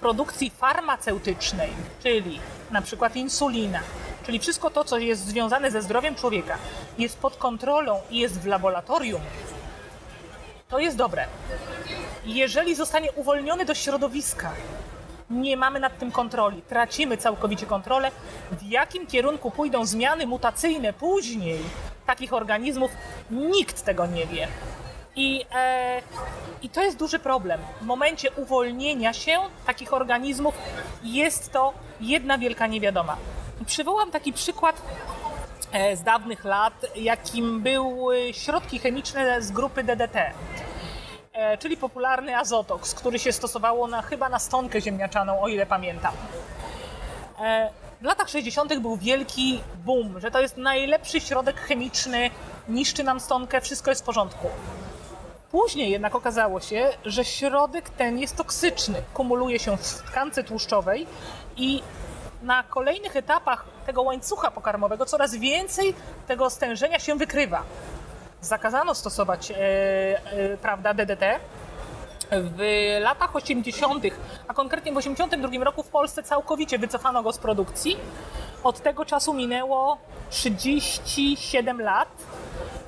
produkcji 0.00 0.50
farmaceutycznej, 0.50 1.70
czyli 2.02 2.40
na 2.70 2.82
przykład 2.82 3.16
insulina, 3.16 3.80
czyli 4.26 4.38
wszystko 4.38 4.70
to, 4.70 4.84
co 4.84 4.98
jest 4.98 5.24
związane 5.24 5.70
ze 5.70 5.82
zdrowiem 5.82 6.14
człowieka, 6.14 6.58
jest 6.98 7.18
pod 7.18 7.36
kontrolą 7.36 8.00
i 8.10 8.18
jest 8.18 8.40
w 8.40 8.46
laboratorium, 8.46 9.20
to 10.68 10.78
jest 10.78 10.96
dobre. 10.96 11.26
Jeżeli 12.24 12.74
zostanie 12.74 13.12
uwolniony 13.12 13.64
do 13.64 13.74
środowiska, 13.74 14.52
nie 15.30 15.56
mamy 15.56 15.80
nad 15.80 15.98
tym 15.98 16.12
kontroli, 16.12 16.62
tracimy 16.62 17.16
całkowicie 17.16 17.66
kontrolę. 17.66 18.10
W 18.52 18.62
jakim 18.62 19.06
kierunku 19.06 19.50
pójdą 19.50 19.86
zmiany 19.86 20.26
mutacyjne 20.26 20.92
później 20.92 21.58
takich 22.06 22.32
organizmów, 22.32 22.90
nikt 23.30 23.84
tego 23.84 24.06
nie 24.06 24.26
wie. 24.26 24.48
I, 25.16 25.44
e, 25.54 26.02
I 26.62 26.68
to 26.68 26.82
jest 26.82 26.96
duży 26.96 27.18
problem. 27.18 27.60
W 27.80 27.84
momencie 27.84 28.30
uwolnienia 28.32 29.12
się 29.12 29.38
takich 29.66 29.92
organizmów 29.92 30.54
jest 31.02 31.52
to 31.52 31.72
jedna 32.00 32.38
wielka 32.38 32.66
niewiadoma. 32.66 33.16
Przywołam 33.66 34.10
taki 34.10 34.32
przykład 34.32 34.82
e, 35.72 35.96
z 35.96 36.02
dawnych 36.02 36.44
lat, 36.44 36.86
jakim 36.96 37.60
były 37.60 38.32
środki 38.32 38.78
chemiczne 38.78 39.42
z 39.42 39.50
grupy 39.50 39.84
DDT 39.84 40.32
e, 41.32 41.58
czyli 41.58 41.76
popularny 41.76 42.36
azotoks, 42.36 42.94
który 42.94 43.18
się 43.18 43.32
stosowało 43.32 43.86
na, 43.86 44.02
chyba 44.02 44.28
na 44.28 44.38
stonkę 44.38 44.80
ziemniaczaną, 44.80 45.40
o 45.40 45.48
ile 45.48 45.66
pamiętam. 45.66 46.14
E, 47.40 47.70
w 48.00 48.04
latach 48.04 48.28
60. 48.28 48.78
był 48.78 48.96
wielki 48.96 49.60
boom, 49.84 50.20
że 50.20 50.30
to 50.30 50.40
jest 50.40 50.56
najlepszy 50.56 51.20
środek 51.20 51.60
chemiczny, 51.60 52.30
niszczy 52.68 53.04
nam 53.04 53.20
stonkę, 53.20 53.60
wszystko 53.60 53.90
jest 53.90 54.02
w 54.02 54.04
porządku. 54.04 54.48
Później 55.54 55.90
jednak 55.90 56.14
okazało 56.14 56.60
się, 56.60 56.90
że 57.04 57.24
środek 57.24 57.90
ten 57.90 58.18
jest 58.18 58.36
toksyczny, 58.36 59.02
kumuluje 59.14 59.58
się 59.58 59.76
w 59.76 60.02
tkance 60.02 60.44
tłuszczowej 60.44 61.06
i 61.56 61.82
na 62.42 62.62
kolejnych 62.62 63.16
etapach 63.16 63.64
tego 63.86 64.02
łańcucha 64.02 64.50
pokarmowego 64.50 65.06
coraz 65.06 65.34
więcej 65.34 65.94
tego 66.26 66.50
stężenia 66.50 66.98
się 66.98 67.14
wykrywa. 67.14 67.62
Zakazano 68.40 68.94
stosować 68.94 69.50
e, 69.50 69.56
e, 69.56 70.56
prawda, 70.56 70.94
DDT. 70.94 71.40
W 72.30 72.60
latach 73.00 73.36
80., 73.36 74.04
a 74.48 74.54
konkretnie 74.54 74.92
w 74.92 74.96
82 74.96 75.64
roku 75.64 75.82
w 75.82 75.88
Polsce 75.88 76.22
całkowicie 76.22 76.78
wycofano 76.78 77.22
go 77.22 77.32
z 77.32 77.38
produkcji. 77.38 77.96
Od 78.64 78.80
tego 78.80 79.04
czasu 79.04 79.34
minęło 79.34 79.98
37 80.30 81.80
lat. 81.80 82.08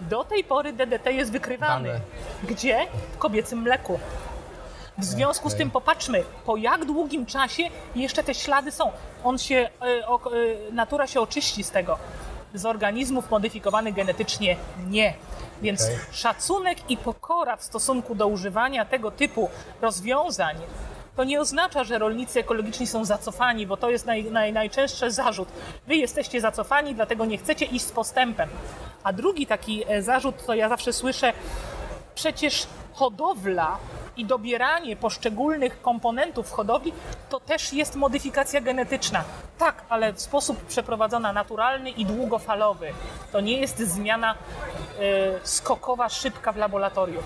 Do 0.00 0.24
tej 0.24 0.44
pory 0.44 0.72
DDT 0.72 1.12
jest 1.12 1.32
wykrywany. 1.32 1.88
Dane. 1.88 2.00
Gdzie? 2.44 2.86
W 3.12 3.18
kobiecym 3.18 3.62
mleku. 3.62 3.98
W 4.98 5.04
związku 5.04 5.50
z 5.50 5.54
tym 5.54 5.70
popatrzmy, 5.70 6.24
po 6.46 6.56
jak 6.56 6.84
długim 6.84 7.26
czasie 7.26 7.62
jeszcze 7.94 8.22
te 8.22 8.34
ślady 8.34 8.72
są. 8.72 8.90
On 9.24 9.38
się, 9.38 9.54
e, 9.54 9.84
e, 9.84 10.72
natura 10.72 11.06
się 11.06 11.20
oczyści 11.20 11.64
z 11.64 11.70
tego. 11.70 11.98
Z 12.54 12.66
organizmów 12.66 13.30
modyfikowanych 13.30 13.94
genetycznie 13.94 14.56
nie. 14.88 15.14
Więc 15.62 15.84
Okej. 15.84 15.96
szacunek 16.12 16.90
i 16.90 16.96
pokora 16.96 17.56
w 17.56 17.64
stosunku 17.64 18.14
do 18.14 18.26
używania 18.26 18.84
tego 18.84 19.10
typu 19.10 19.50
rozwiązań 19.82 20.56
to 21.16 21.24
nie 21.24 21.40
oznacza, 21.40 21.84
że 21.84 21.98
rolnicy 21.98 22.40
ekologiczni 22.40 22.86
są 22.86 23.04
zacofani, 23.04 23.66
bo 23.66 23.76
to 23.76 23.90
jest 23.90 24.06
naj, 24.06 24.24
naj, 24.24 24.52
najczęstszy 24.52 25.10
zarzut. 25.10 25.48
Wy 25.86 25.96
jesteście 25.96 26.40
zacofani, 26.40 26.94
dlatego 26.94 27.24
nie 27.24 27.38
chcecie 27.38 27.64
iść 27.64 27.84
z 27.84 27.92
postępem. 27.92 28.48
A 29.02 29.12
drugi 29.12 29.46
taki 29.46 29.84
e, 29.88 30.02
zarzut, 30.02 30.46
to 30.46 30.54
ja 30.54 30.68
zawsze 30.68 30.92
słyszę, 30.92 31.32
przecież 32.14 32.66
hodowla 32.92 33.78
i 34.16 34.24
dobieranie 34.24 34.96
poszczególnych 34.96 35.82
komponentów 35.82 36.52
hodowli 36.52 36.92
to 37.28 37.40
też 37.40 37.72
jest 37.72 37.96
modyfikacja 37.96 38.60
genetyczna. 38.60 39.24
Tak, 39.58 39.84
ale 39.88 40.12
w 40.12 40.20
sposób 40.20 40.66
przeprowadzona 40.66 41.32
naturalny 41.32 41.90
i 41.90 42.06
długofalowy. 42.06 42.92
To 43.32 43.40
nie 43.40 43.60
jest 43.60 43.78
zmiana 43.78 44.34
e, 44.34 44.36
skokowa, 45.42 46.08
szybka 46.08 46.52
w 46.52 46.56
laboratorium. 46.56 47.22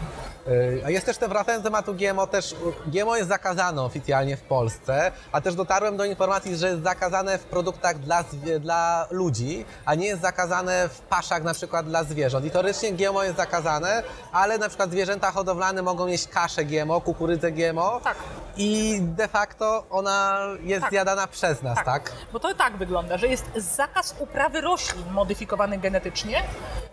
Yy, 0.46 0.82
A 0.86 0.90
jest 0.90 1.06
też, 1.06 1.16
te, 1.18 1.28
wracając 1.28 1.64
do 1.64 1.70
tematu 1.70 1.94
GMO, 1.94 2.26
też 2.26 2.54
GMO 2.86 3.16
jest 3.16 3.28
zakazane 3.28 3.82
oficjalnie 3.82 4.36
w 4.36 4.40
Polsce, 4.42 5.12
a 5.32 5.40
też 5.40 5.54
dotarłem 5.54 5.96
do 5.96 6.04
informacji, 6.04 6.56
że 6.56 6.68
jest 6.68 6.82
zakazane 6.82 7.38
w 7.38 7.44
produktach 7.44 7.98
dla, 7.98 8.24
dla 8.60 9.06
ludzi, 9.10 9.64
a 9.84 9.94
nie 9.94 10.06
jest 10.06 10.22
zakazane 10.22 10.88
w 10.88 11.00
paszach 11.00 11.42
na 11.42 11.54
przykład 11.54 11.86
dla 11.86 12.04
zwierząt. 12.04 12.44
I 12.46 12.50
teoretycznie 12.50 12.92
GMO 12.92 13.22
jest 13.22 13.36
zakazane, 13.36 14.02
ale 14.32 14.58
na 14.58 14.68
przykład 14.68 14.90
zwierzęta 14.90 15.30
hodowlane 15.30 15.82
mogą 15.82 16.06
jeść 16.06 16.28
kaszę 16.28 16.64
GMO, 16.64 17.00
kukurydzę 17.00 17.52
GMO 17.52 18.00
Tak. 18.04 18.16
i 18.56 18.98
de 19.02 19.28
facto 19.28 19.84
ona 19.90 20.38
jest 20.62 20.80
Tak. 20.82 20.90
zjadana 20.90 21.26
przez 21.26 21.62
nas, 21.62 21.78
tak? 21.84 22.12
Bo 22.32 22.40
to 22.40 22.54
tak 22.54 22.76
wygląda, 22.76 23.18
że 23.18 23.28
jest 23.28 23.44
zakaz 23.56 24.14
uprawy 24.18 24.60
roślin 24.60 25.10
modyfikowanych 25.10 25.80
genetycznie, 25.80 26.42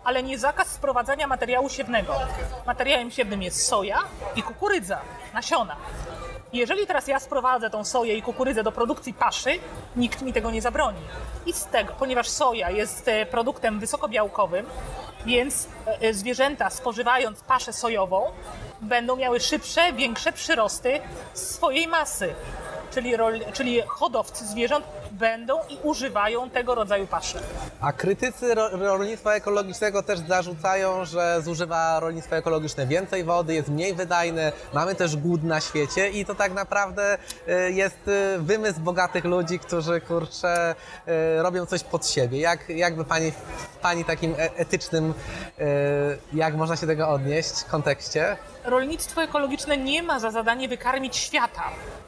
ale 0.03 0.23
nie 0.23 0.39
zakaz 0.39 0.67
sprowadzania 0.67 1.27
materiału 1.27 1.69
siewnego. 1.69 2.15
Materiałem 2.65 3.11
siewnym 3.11 3.36
jest 3.41 3.67
soja 3.67 3.99
i 4.35 4.43
kukurydza, 4.43 4.99
nasiona. 5.33 5.75
Jeżeli 6.53 6.87
teraz 6.87 7.07
ja 7.07 7.19
sprowadzę 7.19 7.69
tą 7.69 7.85
soję 7.85 8.17
i 8.17 8.21
kukurydzę 8.21 8.63
do 8.63 8.71
produkcji 8.71 9.13
paszy, 9.13 9.59
nikt 9.95 10.21
mi 10.21 10.33
tego 10.33 10.51
nie 10.51 10.61
zabroni. 10.61 10.99
I 11.45 11.53
z 11.53 11.65
tego, 11.65 11.93
ponieważ 11.99 12.29
soja 12.29 12.71
jest 12.71 13.07
e, 13.07 13.25
produktem 13.25 13.79
wysokobiałkowym, 13.79 14.65
więc 15.25 15.67
e, 15.87 16.01
e, 16.01 16.13
zwierzęta 16.13 16.69
spożywając 16.69 17.41
paszę 17.41 17.73
sojową 17.73 18.31
będą 18.81 19.15
miały 19.15 19.39
szybsze, 19.39 19.93
większe 19.93 20.33
przyrosty 20.33 20.99
swojej 21.33 21.87
masy 21.87 22.33
czyli, 22.91 23.17
rol, 23.17 23.39
czyli 23.53 23.81
hodowcy 23.87 24.45
zwierząt 24.47 24.85
będą 25.11 25.59
i 25.69 25.77
używają 25.83 26.49
tego 26.49 26.75
rodzaju 26.75 27.07
paszy. 27.07 27.39
A 27.81 27.93
krytycy 27.93 28.55
ro- 28.55 28.69
rolnictwa 28.69 29.33
ekologicznego 29.33 30.03
też 30.03 30.19
zarzucają, 30.19 31.05
że 31.05 31.41
zużywa 31.41 31.99
rolnictwo 31.99 32.35
ekologiczne 32.35 32.87
więcej 32.87 33.23
wody, 33.23 33.53
jest 33.53 33.69
mniej 33.69 33.93
wydajne, 33.93 34.51
mamy 34.73 34.95
też 34.95 35.15
głód 35.17 35.43
na 35.43 35.61
świecie 35.61 36.09
i 36.09 36.25
to 36.25 36.35
tak 36.35 36.53
naprawdę 36.53 37.17
y, 37.47 37.71
jest 37.71 38.07
y, 38.07 38.37
wymysł 38.39 38.79
bogatych 38.79 39.25
ludzi, 39.25 39.59
którzy 39.59 40.01
kurczę 40.01 40.75
y, 41.07 41.41
robią 41.43 41.65
coś 41.65 41.83
pod 41.83 42.07
siebie. 42.07 42.39
Jak, 42.39 42.69
jakby 42.69 43.05
pani, 43.05 43.31
w 43.31 43.77
pani 43.81 44.05
takim 44.05 44.33
e- 44.33 44.55
etycznym, 44.55 45.13
jak 46.33 46.55
można 46.55 46.75
się 46.77 46.87
tego 46.87 47.09
odnieść, 47.09 47.63
kontekście? 47.63 48.37
Rolnictwo 48.67 49.23
ekologiczne 49.23 49.77
nie 49.77 50.03
ma 50.03 50.19
za 50.19 50.31
zadanie 50.31 50.67
wykarmić 50.67 51.15
świata. 51.17 51.63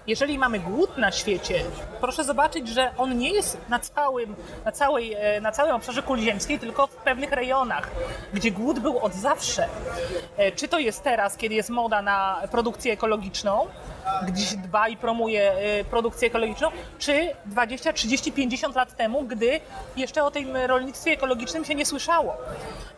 Jeżeli 0.08 0.38
mamy 0.38 0.60
głód 0.60 0.98
na 0.98 1.12
świecie, 1.12 1.64
proszę 2.02 2.24
zobaczyć, 2.24 2.68
że 2.68 2.92
on 2.98 3.18
nie 3.18 3.30
jest 3.32 3.58
na 3.70 3.80
całym, 3.80 4.36
na 4.66 4.72
całej, 4.72 5.14
e, 5.14 5.42
na 5.42 5.52
całym 5.52 5.76
obszarze 5.76 6.04
kuli 6.04 6.24
ziemskiej, 6.24 6.60
tylko 6.60 6.88
w 6.88 6.96
pewnych 6.96 7.32
rejonach, 7.32 7.90
gdzie 8.34 8.52
głód 8.52 8.80
był 8.80 9.00
od 9.00 9.14
zawsze. 9.14 9.68
E, 10.38 10.52
Czy 10.52 10.68
to 10.68 10.80
jest 10.80 11.04
teraz, 11.04 11.38
kiedy 11.38 11.56
jest 11.56 11.70
moda 11.70 12.02
na 12.02 12.42
produkcję 12.52 12.94
ekologiczną, 12.94 13.68
gdzieś 14.28 14.56
dba 14.56 14.88
i 14.88 14.98
promuje 14.98 15.52
e, 15.52 15.84
produkcję 15.84 16.28
ekologiczną, 16.28 16.68
czy 17.00 17.30
20, 17.46 17.94
30, 17.94 18.32
50 18.32 18.76
lat 18.76 18.96
temu, 18.96 19.24
gdy 19.24 19.60
jeszcze 19.98 20.24
o 20.24 20.32
tym 20.32 20.58
rolnictwie 20.58 21.12
ekologicznym 21.12 21.66
się 21.66 21.76
nie 21.76 21.86
słyszało. 21.86 22.38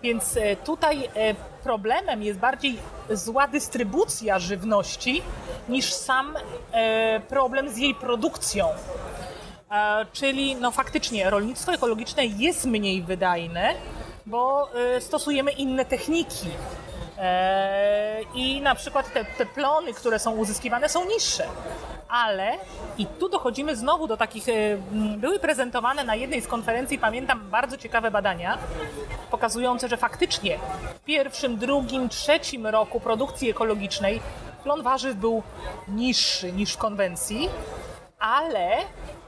Więc 0.04 0.38
e, 0.38 0.56
tutaj 0.56 1.10
e, 1.16 1.34
problemem 1.64 2.24
jest 2.24 2.40
bardziej 2.40 2.78
zła 3.10 3.48
dystrybucja 3.48 4.40
żywności 4.40 5.22
niż 5.70 5.94
sam 5.94 6.38
problem 7.30 7.70
z 7.70 7.78
jej 7.78 7.96
produkcją. 7.96 8.68
E, 9.72 10.06
Czyli 10.14 10.56
no 10.56 10.72
faktycznie 10.72 11.30
rolnictwo 11.30 11.74
ekologiczne 11.74 12.26
jest 12.26 12.66
mniej 12.66 13.02
wydajne, 13.02 13.74
bo 14.26 14.70
stosujemy 15.00 15.52
inne 15.52 15.86
techniki. 15.86 16.48
E, 17.22 18.22
I 18.34 18.62
na 18.62 18.76
przykład 18.76 19.14
te, 19.14 19.26
te 19.26 19.46
plony, 19.46 19.94
które 19.94 20.20
są 20.20 20.32
uzyskiwane, 20.32 20.90
są 20.90 21.06
niższe. 21.06 21.48
Ale, 22.10 22.52
i 22.98 23.06
tu 23.06 23.30
dochodzimy 23.30 23.76
znowu 23.76 24.08
do 24.08 24.18
takich, 24.18 24.50
e, 24.50 24.54
były 25.18 25.40
prezentowane 25.40 26.04
na 26.04 26.16
jednej 26.16 26.42
z 26.42 26.48
konferencji, 26.48 27.00
pamiętam, 27.00 27.50
bardzo 27.50 27.78
ciekawe 27.78 28.12
badania, 28.12 28.58
pokazujące, 29.32 29.88
że 29.90 29.98
faktycznie 29.98 30.58
w 30.96 31.00
pierwszym, 31.00 31.58
drugim, 31.58 32.10
trzecim 32.10 32.68
roku 32.68 33.00
produkcji 33.00 33.50
ekologicznej 33.50 34.22
plon 34.64 34.84
warzyw 34.84 35.16
był 35.16 35.44
niższy 35.88 36.52
niż 36.52 36.74
w 36.74 36.78
konwencji, 36.78 37.50
ale 38.20 38.70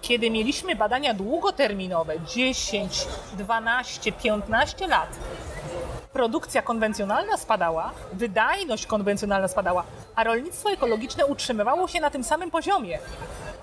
kiedy 0.01 0.29
mieliśmy 0.29 0.75
badania 0.75 1.13
długoterminowe 1.13 2.19
10, 2.19 3.07
12, 3.33 4.11
15 4.11 4.87
lat, 4.87 5.09
produkcja 6.13 6.61
konwencjonalna 6.61 7.37
spadała, 7.37 7.91
wydajność 8.13 8.85
konwencjonalna 8.85 9.47
spadała, 9.47 9.83
a 10.15 10.23
rolnictwo 10.23 10.71
ekologiczne 10.71 11.25
utrzymywało 11.25 11.87
się 11.87 11.99
na 11.99 12.09
tym 12.09 12.23
samym 12.23 12.51
poziomie. 12.51 12.99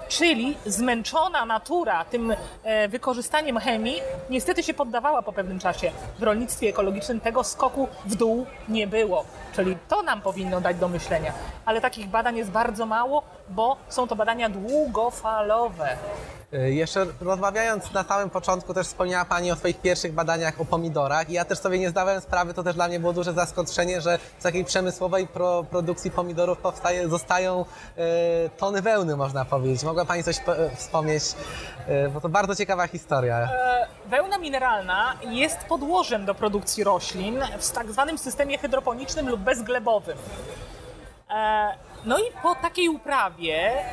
Czyli 0.09 0.57
zmęczona 0.67 1.47
natura 1.47 2.05
tym 2.05 2.35
e, 2.63 2.89
wykorzystaniem 2.89 3.59
chemii 3.59 4.01
niestety 4.31 4.63
się 4.63 4.75
poddawała 4.75 5.23
po 5.23 5.33
pewnym 5.33 5.59
czasie. 5.59 5.93
W 6.19 6.23
rolnictwie 6.23 6.69
ekologicznym 6.69 7.21
tego 7.21 7.45
skoku 7.45 7.89
w 8.05 8.15
dół 8.15 8.47
nie 8.69 8.87
było. 8.87 9.25
Czyli 9.53 9.77
to 9.89 10.03
nam 10.03 10.21
powinno 10.21 10.61
dać 10.61 10.77
do 10.77 10.89
myślenia. 10.89 11.33
Ale 11.65 11.81
takich 11.81 12.09
badań 12.09 12.37
jest 12.37 12.51
bardzo 12.51 12.87
mało, 12.87 13.23
bo 13.49 13.77
są 13.89 14.09
to 14.09 14.17
badania 14.17 14.49
długofalowe. 14.49 15.97
Y, 16.55 16.73
Jeszcze 16.73 17.07
rozmawiając 17.21 17.93
na 17.93 18.05
samym 18.05 18.31
początku, 18.31 18.75
też 18.75 18.87
wspomniała 18.87 19.25
Pani 19.25 19.53
o 19.53 19.57
swoich 19.57 19.81
pierwszych 19.81 20.13
badaniach 20.13 20.61
o 20.61 20.65
pomidorach 20.65 21.31
i 21.31 21.33
ja 21.33 21.45
też 21.45 21.59
sobie 21.59 21.79
nie 21.79 21.91
zdawałem 21.91 22.21
sprawy, 22.21 22.55
to 22.55 22.63
też 22.63 22.75
dla 22.75 22.89
mnie 22.89 23.01
było 23.01 23.13
duże 23.13 23.33
zaskoczenie, 23.33 24.01
że 24.01 24.19
z 24.39 24.43
takiej 24.43 24.65
przemysłowej 24.65 25.27
pro, 25.27 25.65
produkcji 25.65 26.11
pomidorów 26.11 26.59
powstaje, 26.59 27.09
zostają 27.09 27.65
e, 27.97 28.03
tony 28.49 28.83
wełny, 28.83 29.17
można 29.17 29.45
powiedzieć. 29.45 29.83
Mogła 29.83 30.05
Pani 30.05 30.25
coś 30.25 30.37
e, 30.39 30.77
wspomnieć, 30.77 31.23
e, 31.87 32.09
bo 32.09 32.21
to 32.21 32.29
bardzo 32.29 32.57
ciekawa 32.57 32.87
historia. 32.87 33.37
E, 33.37 33.87
Wełna 34.07 34.39
mineralna 34.39 35.15
jest 35.23 35.59
podłożem 35.59 36.25
do 36.25 36.35
produkcji 36.35 36.85
roślin 36.85 37.41
w 37.59 37.71
tak 37.71 37.93
zwanym 37.93 38.19
systemie 38.19 38.59
hydroponicznym 38.59 39.29
lub 39.29 39.41
bezglebowym. 39.41 40.19
E, 41.31 41.91
No 42.05 42.19
i 42.19 42.23
po 42.43 42.55
takiej 42.55 42.89
uprawie 42.89 43.57
e, 43.57 43.85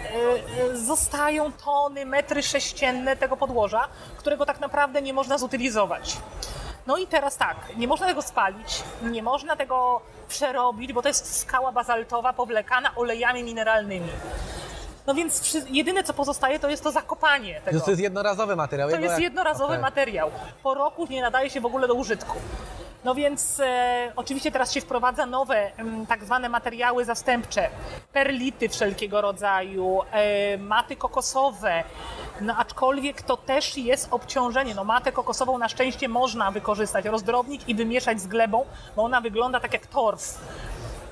e, 0.71 0.77
zostają 0.77 1.51
tony, 1.51 2.05
metry 2.05 2.43
sześcienne 2.43 3.15
tego 3.15 3.37
podłoża, 3.37 3.87
którego 4.17 4.45
tak 4.45 4.59
naprawdę 4.59 5.01
nie 5.01 5.13
można 5.13 5.37
zutylizować. 5.37 6.17
No 6.87 6.97
i 6.97 7.07
teraz 7.07 7.37
tak, 7.37 7.57
nie 7.77 7.87
można 7.87 8.07
tego 8.07 8.21
spalić, 8.21 8.83
nie 9.01 9.23
można 9.23 9.55
tego 9.55 10.01
przerobić, 10.27 10.93
bo 10.93 11.01
to 11.01 11.07
jest 11.07 11.39
skała 11.39 11.71
bazaltowa 11.71 12.33
powlekana 12.33 12.95
olejami 12.95 13.43
mineralnymi. 13.43 14.09
No 15.07 15.13
więc 15.13 15.41
wszy- 15.41 15.65
jedyne 15.69 16.03
co 16.03 16.13
pozostaje 16.13 16.59
to 16.59 16.69
jest 16.69 16.83
to 16.83 16.91
zakopanie 16.91 17.61
tego. 17.61 17.79
To 17.81 17.89
jest 17.91 18.01
jednorazowy 18.01 18.55
materiał. 18.55 18.89
To 18.89 18.95
jego 18.95 19.05
jest 19.09 19.21
jednorazowy 19.21 19.73
okej. 19.73 19.81
materiał. 19.81 20.31
Po 20.63 20.73
roku 20.73 21.07
nie 21.09 21.21
nadaje 21.21 21.49
się 21.49 21.61
w 21.61 21.65
ogóle 21.65 21.87
do 21.87 21.93
użytku. 21.93 22.37
No 23.03 23.15
więc 23.15 23.59
e, 23.59 24.11
oczywiście 24.15 24.51
teraz 24.51 24.71
się 24.71 24.81
wprowadza 24.81 25.25
nowe 25.25 25.71
em, 25.77 26.05
tak 26.05 26.23
zwane 26.25 26.49
materiały 26.49 27.05
zastępcze, 27.05 27.69
perlity 28.13 28.69
wszelkiego 28.69 29.21
rodzaju, 29.21 30.01
e, 30.11 30.57
maty 30.57 30.95
kokosowe, 30.95 31.83
no 32.41 32.55
aczkolwiek 32.57 33.21
to 33.21 33.37
też 33.37 33.77
jest 33.77 34.07
obciążenie. 34.11 34.75
No 34.75 34.83
matę 34.83 35.11
kokosową 35.11 35.57
na 35.57 35.69
szczęście 35.69 36.07
można 36.09 36.51
wykorzystać, 36.51 37.05
rozdrobnić 37.05 37.61
i 37.67 37.75
wymieszać 37.75 38.21
z 38.21 38.27
glebą, 38.27 38.65
bo 38.95 39.03
ona 39.03 39.21
wygląda 39.21 39.59
tak 39.59 39.73
jak 39.73 39.87
torf. 39.87 40.37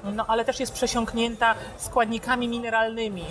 No 0.04 0.26
ale 0.28 0.46
też 0.46 0.60
jest 0.60 0.74
przesiąknięta 0.74 1.56
składnikami 1.78 2.48
mineralnymi. 2.48 3.26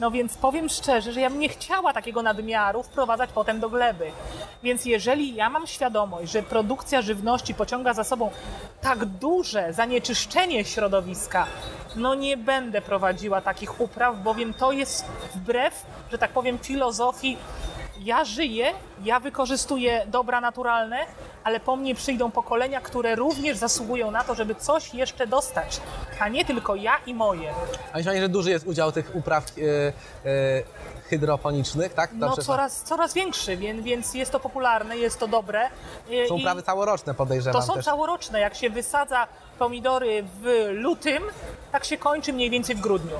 No 0.00 0.10
więc 0.10 0.36
powiem 0.36 0.68
szczerze, 0.68 1.12
że 1.12 1.20
ja 1.20 1.30
bym 1.30 1.40
nie 1.40 1.48
chciała 1.48 1.92
takiego 1.92 2.22
nadmiaru 2.22 2.82
wprowadzać 2.82 3.30
potem 3.34 3.60
do 3.60 3.70
gleby. 3.70 4.10
Więc 4.62 4.84
jeżeli 4.84 5.34
ja 5.34 5.50
mam 5.50 5.66
świadomość, 5.66 6.32
że 6.32 6.42
produkcja 6.42 7.02
żywności 7.02 7.54
pociąga 7.54 7.94
za 7.94 8.04
sobą 8.04 8.30
tak 8.80 9.04
duże 9.04 9.72
zanieczyszczenie 9.72 10.64
środowiska, 10.64 11.46
no 11.96 12.14
nie 12.14 12.36
będę 12.36 12.80
prowadziła 12.80 13.40
takich 13.40 13.80
upraw, 13.80 14.22
bowiem 14.22 14.54
to 14.54 14.72
jest 14.72 15.04
wbrew, 15.34 15.86
że 16.12 16.18
tak 16.18 16.30
powiem, 16.30 16.58
filozofii 16.58 17.36
ja 18.00 18.24
żyję, 18.24 18.72
ja 19.04 19.20
wykorzystuję 19.20 20.06
dobra 20.06 20.40
naturalne, 20.40 20.98
ale 21.44 21.60
po 21.60 21.76
mnie 21.76 21.94
przyjdą 21.94 22.30
pokolenia, 22.30 22.80
które 22.80 23.14
również 23.14 23.56
zasługują 23.56 24.10
na 24.10 24.24
to, 24.24 24.34
żeby 24.34 24.54
coś 24.54 24.94
jeszcze 24.94 25.26
dostać, 25.26 25.80
a 26.20 26.28
nie 26.28 26.44
tylko 26.44 26.74
ja 26.74 26.92
i 27.06 27.14
moje. 27.14 27.50
A 27.92 27.96
myślę, 27.98 28.20
że 28.20 28.28
duży 28.28 28.50
jest 28.50 28.66
udział 28.66 28.92
tych 28.92 29.10
upraw 29.14 29.44
e, 29.44 29.60
e, 30.30 30.62
hydroponicznych, 31.10 31.94
tak? 31.94 32.10
No 32.12 32.36
coraz, 32.36 32.82
coraz 32.82 33.14
większy, 33.14 33.56
więc, 33.56 33.82
więc 33.84 34.14
jest 34.14 34.32
to 34.32 34.40
popularne, 34.40 34.96
jest 34.98 35.18
to 35.18 35.28
dobre. 35.28 35.68
I- 36.10 36.28
Są 36.28 36.34
uprawy 36.34 36.62
całoroczne, 36.62 37.14
podejrzewam 37.14 37.60
To 37.60 37.66
są 37.66 37.74
też. 37.74 37.84
całoroczne. 37.84 38.40
Jak 38.40 38.54
się 38.54 38.70
wysadza 38.70 39.26
pomidory 39.58 40.24
w 40.42 40.68
lutym, 40.72 41.22
tak 41.72 41.84
się 41.84 41.96
kończy 41.96 42.32
mniej 42.32 42.50
więcej 42.50 42.76
w 42.76 42.80
grudniu. 42.80 43.16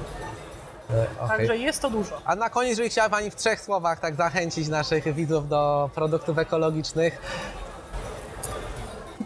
E, 0.90 1.07
okej. 1.24 1.37
Także 1.38 1.57
jest 1.57 1.83
to 1.83 1.90
dużo. 1.90 2.20
A 2.24 2.37
na 2.37 2.51
koniec, 2.51 2.70
jeżeli 2.70 2.90
chciała 2.90 3.09
Pani 3.09 3.31
w 3.31 3.37
trzech 3.37 3.61
słowach 3.61 4.01
tak 4.01 4.14
zachęcić 4.14 4.68
naszych 4.68 5.14
widzów 5.14 5.48
do 5.48 5.90
produktów 5.94 6.38
ekologicznych, 6.38 7.20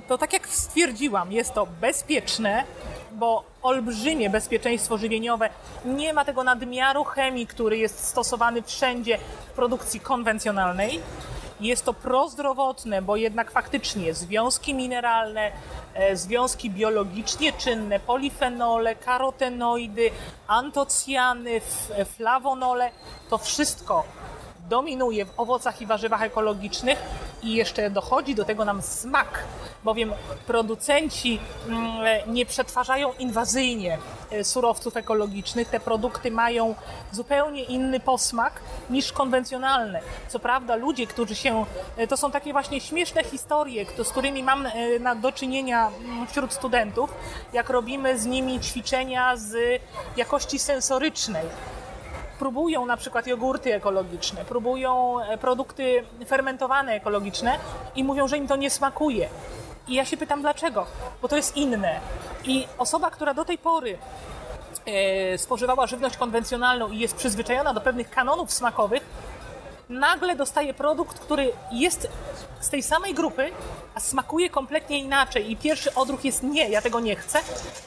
To 0.08 0.18
tak 0.18 0.32
jak 0.32 0.48
stwierdziłam, 0.48 1.32
jest 1.32 1.54
to 1.54 1.66
bezpieczne, 1.80 2.64
bo 3.12 3.44
olbrzymie 3.62 4.30
bezpieczeństwo 4.30 4.98
żywieniowe, 4.98 5.50
nie 5.84 6.12
ma 6.12 6.24
tego 6.24 6.44
nadmiaru 6.44 7.04
chemii, 7.04 7.46
który 7.46 7.76
jest 7.76 8.04
stosowany 8.04 8.62
wszędzie 8.62 9.18
w 9.48 9.50
produkcji 9.50 10.00
konwencjonalnej. 10.00 11.00
Jest 11.62 11.84
to 11.84 11.94
prozdrowotne, 11.94 13.02
bo 13.02 13.16
jednak 13.16 13.50
faktycznie 13.50 14.14
związki 14.14 14.74
mineralne, 14.74 15.52
e, 15.94 16.16
związki 16.16 16.70
biologicznie 16.70 17.52
czynne, 17.52 18.00
polifenole, 18.00 18.94
karotenoidy, 18.94 20.10
antocjany, 20.46 21.50
f- 21.50 21.92
flawonole, 22.16 22.90
to 23.30 23.38
wszystko 23.38 24.04
dominuje 24.72 25.24
w 25.24 25.40
owocach 25.40 25.82
i 25.82 25.86
warzywach 25.86 26.22
ekologicznych 26.22 26.98
i 27.42 27.54
jeszcze 27.54 27.90
dochodzi 27.90 28.34
do 28.34 28.44
tego 28.44 28.64
nam 28.64 28.82
smak, 28.82 29.44
bowiem 29.84 30.12
producenci 30.46 31.40
mm, 31.68 32.32
nie 32.32 32.46
przetwarzają 32.46 33.12
inwazyjnie 33.18 33.98
e, 34.30 34.44
surowców 34.44 34.96
ekologicznych. 34.96 35.68
Te 35.68 35.80
produkty 35.80 36.30
mają 36.30 36.74
zupełnie 37.12 37.62
inny 37.64 38.00
posmak 38.00 38.60
niż 38.90 39.12
konwencjonalne. 39.12 40.00
Co 40.28 40.38
prawda 40.38 40.76
ludzie, 40.76 41.06
którzy 41.06 41.34
się, 41.34 41.64
e, 41.96 42.06
to 42.06 42.16
są 42.16 42.30
takie 42.30 42.52
właśnie 42.52 42.80
śmieszne 42.80 43.24
historie, 43.24 43.86
z 44.04 44.08
którymi 44.08 44.42
mam 44.42 44.66
e, 44.66 45.16
do 45.16 45.32
czynienia 45.32 45.88
mm, 45.88 46.26
wśród 46.26 46.52
studentów, 46.52 47.10
jak 47.52 47.70
robimy 47.70 48.18
z 48.18 48.26
nimi 48.26 48.60
ćwiczenia 48.60 49.36
z 49.36 49.80
jakości 50.16 50.58
sensorycznej 50.58 51.46
próbują 52.42 52.86
na 52.86 52.96
przykład 52.96 53.26
jogurty 53.26 53.74
ekologiczne, 53.74 54.44
próbują 54.44 55.20
e, 55.20 55.38
produkty 55.38 56.04
fermentowane 56.26 56.92
ekologiczne 56.92 57.58
i 57.96 58.04
mówią, 58.04 58.28
że 58.28 58.38
im 58.38 58.48
to 58.48 58.56
nie 58.56 58.70
smakuje. 58.70 59.28
I 59.88 59.94
ja 59.94 60.04
się 60.04 60.16
pytam 60.16 60.40
dlaczego, 60.40 60.86
bo 61.22 61.28
to 61.28 61.36
jest 61.36 61.56
inne. 61.56 62.00
I 62.44 62.66
osoba, 62.78 63.10
która 63.10 63.34
do 63.34 63.44
tej 63.44 63.58
pory 63.58 63.98
e, 64.86 65.38
spożywała 65.38 65.86
żywność 65.86 66.16
konwencjonalną 66.16 66.90
i 66.90 66.98
jest 66.98 67.16
przyzwyczajona 67.16 67.74
do 67.74 67.80
pewnych 67.80 68.10
kanonów 68.10 68.52
smakowych, 68.52 69.02
nagle 69.88 70.36
dostaje 70.36 70.74
produkt, 70.74 71.18
który 71.18 71.52
jest 71.72 72.08
z 72.60 72.68
tej 72.68 72.82
samej 72.82 73.14
grupy, 73.14 73.50
a 73.94 74.00
smakuje 74.00 74.50
kompletnie 74.50 74.98
inaczej. 74.98 75.50
I 75.50 75.56
pierwszy 75.56 75.94
odruch 75.94 76.24
jest 76.24 76.42
nie, 76.42 76.68
ja 76.68 76.82
tego 76.82 77.00
nie 77.00 77.16
chcę, 77.16 77.38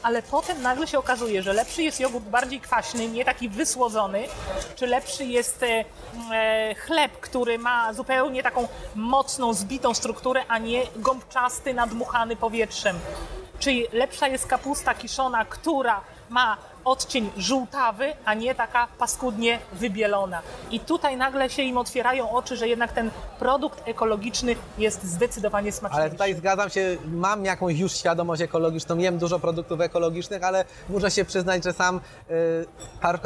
ale 0.02 0.22
potem 0.22 0.62
nagle 0.62 0.86
się 0.86 0.98
okazuje, 0.98 1.42
że 1.42 1.52
lepszy 1.52 1.82
jest 1.82 2.00
jogurt 2.00 2.24
bardziej 2.24 2.60
kwaśny, 2.60 3.08
nie 3.08 3.24
taki 3.24 3.48
wysłodzony, 3.48 4.24
czy 4.76 4.86
lepszy 4.86 5.24
jest 5.24 5.62
e, 5.62 5.84
e, 6.32 6.74
chleb, 6.74 7.20
który 7.20 7.58
ma 7.58 7.92
zupełnie 7.92 8.42
taką 8.42 8.68
mocną, 8.94 9.54
zbitą 9.54 9.94
strukturę, 9.94 10.44
a 10.48 10.58
nie 10.58 10.82
gąbczasty, 10.96 11.74
nadmuchany 11.74 12.36
powietrzem. 12.36 12.98
Czyli 13.58 13.86
lepsza 13.92 14.28
jest 14.28 14.46
kapusta 14.46 14.94
kiszona, 14.94 15.44
która 15.44 16.00
ma 16.30 16.56
odcień 16.90 17.30
żółtawy, 17.36 18.12
a 18.24 18.34
nie 18.34 18.54
taka 18.54 18.88
paskudnie 18.98 19.58
wybielona. 19.72 20.42
I 20.70 20.80
tutaj 20.80 21.16
nagle 21.16 21.50
się 21.50 21.62
im 21.62 21.78
otwierają 21.78 22.30
oczy, 22.30 22.56
że 22.56 22.68
jednak 22.68 22.92
ten 22.92 23.10
produkt 23.38 23.88
ekologiczny 23.88 24.56
jest 24.78 25.04
zdecydowanie 25.04 25.72
smaczniejszy. 25.72 26.02
ale 26.02 26.10
tutaj 26.10 26.34
zgadzam 26.34 26.70
się, 26.70 26.96
mam 27.04 27.44
jakąś 27.44 27.78
już 27.78 27.92
świadomość 27.92 28.42
ekologiczną, 28.42 28.98
jem 28.98 29.18
dużo 29.18 29.38
produktów 29.38 29.80
ekologicznych, 29.80 30.44
ale 30.44 30.64
muszę 30.88 31.10
się 31.10 31.24
przyznać, 31.24 31.64
że 31.64 31.72
sam 31.72 32.00
y, 32.30 32.66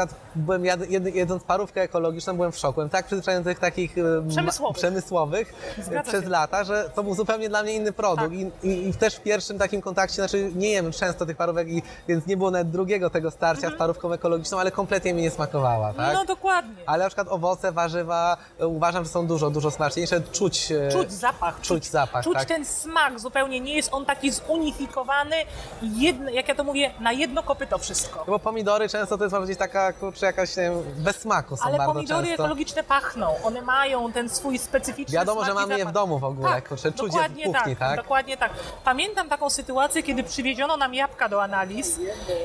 przykład 0.01 0.15
byłem 0.35 0.65
jad, 0.65 0.91
jed, 0.91 1.15
jedząc 1.15 1.43
parówkę 1.45 1.83
ekologiczną, 1.83 2.37
byłem 2.37 2.53
w 2.53 2.59
szoku. 2.59 2.75
Byłem 2.75 2.91
tak 2.91 3.07
przyzwyczajony 3.07 3.45
do 3.45 3.51
tych 3.51 3.59
takich 3.59 3.99
y, 3.99 4.03
ma- 4.03 4.31
Przemysłowych. 4.31 4.77
przemysłowych 4.77 5.55
y, 5.79 6.03
przez 6.03 6.25
lata, 6.25 6.65
że 6.65 6.91
to 6.95 7.03
był 7.03 7.15
zupełnie 7.15 7.49
dla 7.49 7.63
mnie 7.63 7.73
inny 7.73 7.93
produkt. 7.93 8.23
Tak. 8.23 8.33
I, 8.33 8.69
i, 8.69 8.89
I 8.89 8.95
też 8.95 9.15
w 9.17 9.21
pierwszym 9.21 9.59
takim 9.59 9.81
kontakcie, 9.81 10.15
znaczy 10.15 10.51
nie 10.55 10.71
jem 10.71 10.93
często 10.93 11.27
tych 11.27 11.37
parówek, 11.37 11.69
i, 11.69 11.83
więc 12.09 12.27
nie 12.27 12.37
było 12.37 12.51
nawet 12.51 12.71
drugiego 12.71 13.11
tego 13.11 13.31
starcia 13.57 13.77
z 13.77 13.79
parówką 13.79 14.13
ekologiczną, 14.13 14.61
ale 14.61 14.71
kompletnie 14.71 15.15
mi 15.15 15.23
nie 15.23 15.31
smakowała, 15.31 15.87
tak? 15.89 15.97
Mhm. 15.99 16.15
No 16.15 16.25
dokładnie. 16.25 16.83
Ale 16.87 17.05
na 17.05 17.11
przykład 17.11 17.29
owoce, 17.29 17.73
warzywa 17.73 18.37
y, 18.61 18.67
uważam, 18.67 19.05
że 19.05 19.11
są 19.11 19.27
dużo, 19.27 19.51
dużo 19.51 19.71
smaczniejsze. 19.71 20.21
Czuć, 20.33 20.73
y, 20.73 20.89
Czuć 20.93 21.13
zapach. 21.13 21.61
czuć 21.61 21.87
zapach, 21.87 22.25
Czuć 22.25 22.35
tak. 22.35 22.45
ten 22.49 22.65
smak 22.65 23.21
zupełnie. 23.21 23.61
Nie 23.61 23.75
jest 23.75 23.89
on 23.95 24.05
taki 24.07 24.31
zunifikowany, 24.31 25.37
jedno, 25.83 26.31
jak 26.31 26.49
ja 26.49 26.55
to 26.55 26.65
mówię, 26.65 26.91
na 27.01 27.13
jedno 27.13 27.43
kopyto 27.43 27.79
wszystko. 27.79 28.19
No 28.19 28.25
Bo 28.27 28.39
pomidory 28.39 28.89
często 28.89 29.19
to 29.19 29.25
jest 29.25 29.35
powiedzieć 29.37 29.59
taka, 29.59 29.93
kurczę, 29.93 30.27
jakaś, 30.27 30.57
nie 30.57 30.63
wiem, 30.63 30.83
bez 30.97 31.17
smaku 31.17 31.57
są 31.57 31.65
Ale 31.65 31.79
bardzo 31.79 31.93
pomidory 31.93 32.27
często. 32.27 32.43
ekologiczne 32.43 32.85
pachną. 32.85 33.35
One 33.45 33.63
mają 33.63 34.13
ten 34.13 34.29
swój 34.29 34.59
specyficzny 34.59 35.15
Wiadomo, 35.15 35.45
że 35.45 35.55
mamy 35.55 35.79
je 35.79 35.87
w 35.87 35.93
domu 35.93 36.19
w 36.19 36.25
ogóle, 36.25 36.49
Tak, 36.49 36.69
kurczę, 36.69 36.93
czuć 36.93 37.01
je 37.03 37.09
w 37.09 37.13
dokładnie 37.13 37.45
kuchni, 37.45 37.77
tak? 37.77 37.97
Dokładnie 37.97 38.37
tak. 38.37 38.53
Pamiętam 38.85 39.29
taką 39.29 39.51
sytuację, 39.51 40.03
kiedy 40.03 40.25
przywieziono 40.25 40.77
nam 40.77 40.95
jabłka 40.95 41.29
do 41.29 41.43
analiz 41.43 41.99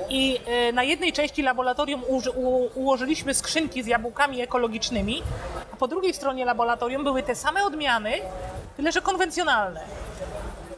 i 0.09 0.39
e, 0.45 0.71
na 0.71 0.83
jednym 0.83 0.94
jednej 0.95 1.13
części 1.13 1.41
laboratorium 1.41 2.03
ułożyliśmy 2.75 3.34
skrzynki 3.34 3.84
z 3.84 3.88
jabłkami 3.88 4.41
ekologicznymi, 4.41 5.21
a 5.73 5.75
po 5.75 5.88
drugiej 5.88 6.13
stronie 6.13 6.45
laboratorium 6.45 7.03
były 7.03 7.23
te 7.23 7.36
same 7.36 7.65
odmiany, 7.65 8.12
tyle 8.77 8.91
że 8.91 9.01
konwencjonalne. 9.01 9.81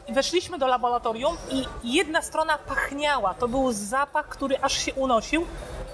Weszliśmy 0.08 0.58
do 0.58 0.66
laboratorium 0.66 1.36
i 1.50 1.64
jedna 1.84 2.22
strona 2.22 2.58
pachniała. 2.58 3.34
To 3.34 3.48
był 3.48 3.72
zapach, 3.72 4.28
który 4.28 4.60
aż 4.60 4.72
się 4.84 4.94
unosił, 4.94 5.46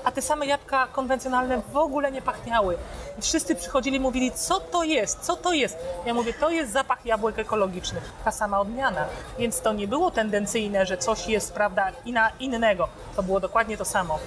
a 0.04 0.12
te 0.12 0.22
same 0.22 0.46
jabłka 0.46 0.86
konwencjonalne 0.86 1.62
w 1.72 1.76
ogóle 1.76 2.12
nie 2.12 2.22
pachniały. 2.22 2.78
Wszyscy 3.20 3.54
przychodzili 3.54 3.96
i 3.96 4.00
mówili, 4.00 4.32
co 4.32 4.60
to 4.60 4.84
jest, 4.84 5.20
co 5.20 5.36
to 5.36 5.52
jest? 5.52 5.78
Ja 6.06 6.14
mówię, 6.14 6.34
to 6.34 6.50
jest 6.50 6.72
zapach 6.72 7.06
jabłek 7.06 7.38
ekologicznych, 7.38 8.12
ta 8.24 8.32
sama 8.32 8.60
odmiana. 8.60 9.06
Więc 9.38 9.60
to 9.60 9.72
nie 9.72 9.88
było 9.88 10.10
tendencyjne, 10.10 10.86
że 10.86 10.98
coś 10.98 11.26
jest, 11.26 11.52
prawda, 11.52 11.92
inna, 12.04 12.30
innego. 12.40 12.88
To 13.16 13.22
było 13.22 13.40
dokładnie 13.40 13.76
to 13.76 13.84
samo. 13.84 14.18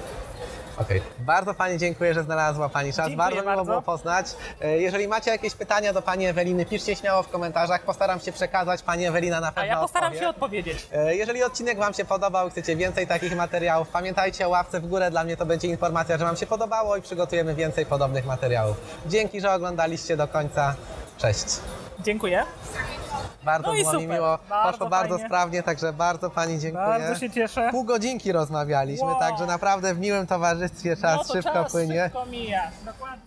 Okej. 0.78 1.02
Bardzo 1.20 1.54
Pani 1.54 1.78
dziękuję, 1.78 2.14
że 2.14 2.24
znalazła 2.24 2.70
Pani 2.70 2.94
czas. 2.94 3.08
Dziękuję 3.08 3.18
bardzo 3.18 3.52
miło 3.52 3.66
było 3.66 3.82
poznać. 3.82 4.26
E, 4.62 4.78
Jeżeli 4.78 5.08
macie 5.08 5.32
jakieś 5.32 5.54
pytania 5.54 5.94
do 5.94 6.02
Pani 6.02 6.26
Eweliny, 6.28 6.66
piszcie 6.66 6.96
śmiało 6.96 7.24
w 7.24 7.30
komentarzach. 7.30 7.82
Postaram 7.82 8.20
się 8.20 8.32
przekazać. 8.32 8.82
Pani 8.84 9.06
Ewelina 9.06 9.40
na 9.40 9.52
pewno 9.52 9.62
A 9.62 9.66
ja 9.66 9.80
postaram 9.80 10.08
odpowie. 10.08 10.20
się 10.26 10.30
odpowiedzieć. 10.30 10.88
E, 10.94 11.16
Jeżeli 11.16 11.44
odcinek 11.44 11.78
Wam 11.78 11.94
się 11.94 12.06
podobał 12.06 12.48
i 12.48 12.52
chcecie 12.52 12.76
więcej 12.76 13.08
takich 13.08 13.36
materiałów, 13.36 13.88
pamiętajcie 13.90 14.48
o 14.48 14.50
łapce 14.50 14.80
w 14.80 14.88
górę. 14.88 15.12
Dla 15.12 15.24
mnie 15.24 15.38
to 15.38 15.46
będzie 15.46 15.68
informacja, 15.68 16.18
że 16.18 16.26
Wam 16.26 16.36
się 16.38 16.48
podobało 16.48 16.98
i 16.98 17.02
przygotujemy 17.02 17.56
więcej 17.56 17.86
podobnych 17.86 18.26
materiałów. 18.26 18.78
Dzięki, 19.06 19.42
że 19.42 19.54
oglądaliście 19.54 20.18
do 20.18 20.28
końca. 20.28 20.76
Cześć. 21.18 21.46
Dziękuję. 22.00 22.44
Bardzo 23.48 23.68
No 23.68 23.74
było 23.78 23.94
mi 23.94 24.02
super. 24.02 24.16
miło. 24.16 24.38
Bardzo 24.50 24.72
Poszło 24.72 24.90
bardzo 24.90 25.14
fajnie. 25.16 25.26
sprawnie, 25.28 25.64
także 25.64 25.94
bardzo 25.94 26.30
Pani 26.30 26.60
dziękuję. 26.60 26.86
Bardzo 26.86 27.16
się 27.16 27.30
cieszę. 27.30 27.68
Pół 27.72 27.84
godzinki 27.84 28.32
rozmawialiśmy, 28.32 29.08
Wow. 29.08 29.20
także 29.20 29.46
naprawdę 29.46 29.94
w 29.94 30.00
miłym 30.00 30.28
towarzystwie 30.28 30.96
czas 30.98 31.28
no 31.28 31.34
szybko 31.34 31.54
czas 31.54 31.72
płynie. 31.72 32.04
szybko 32.04 32.26
mija. 32.26 32.62
Dokładnie. 32.86 33.27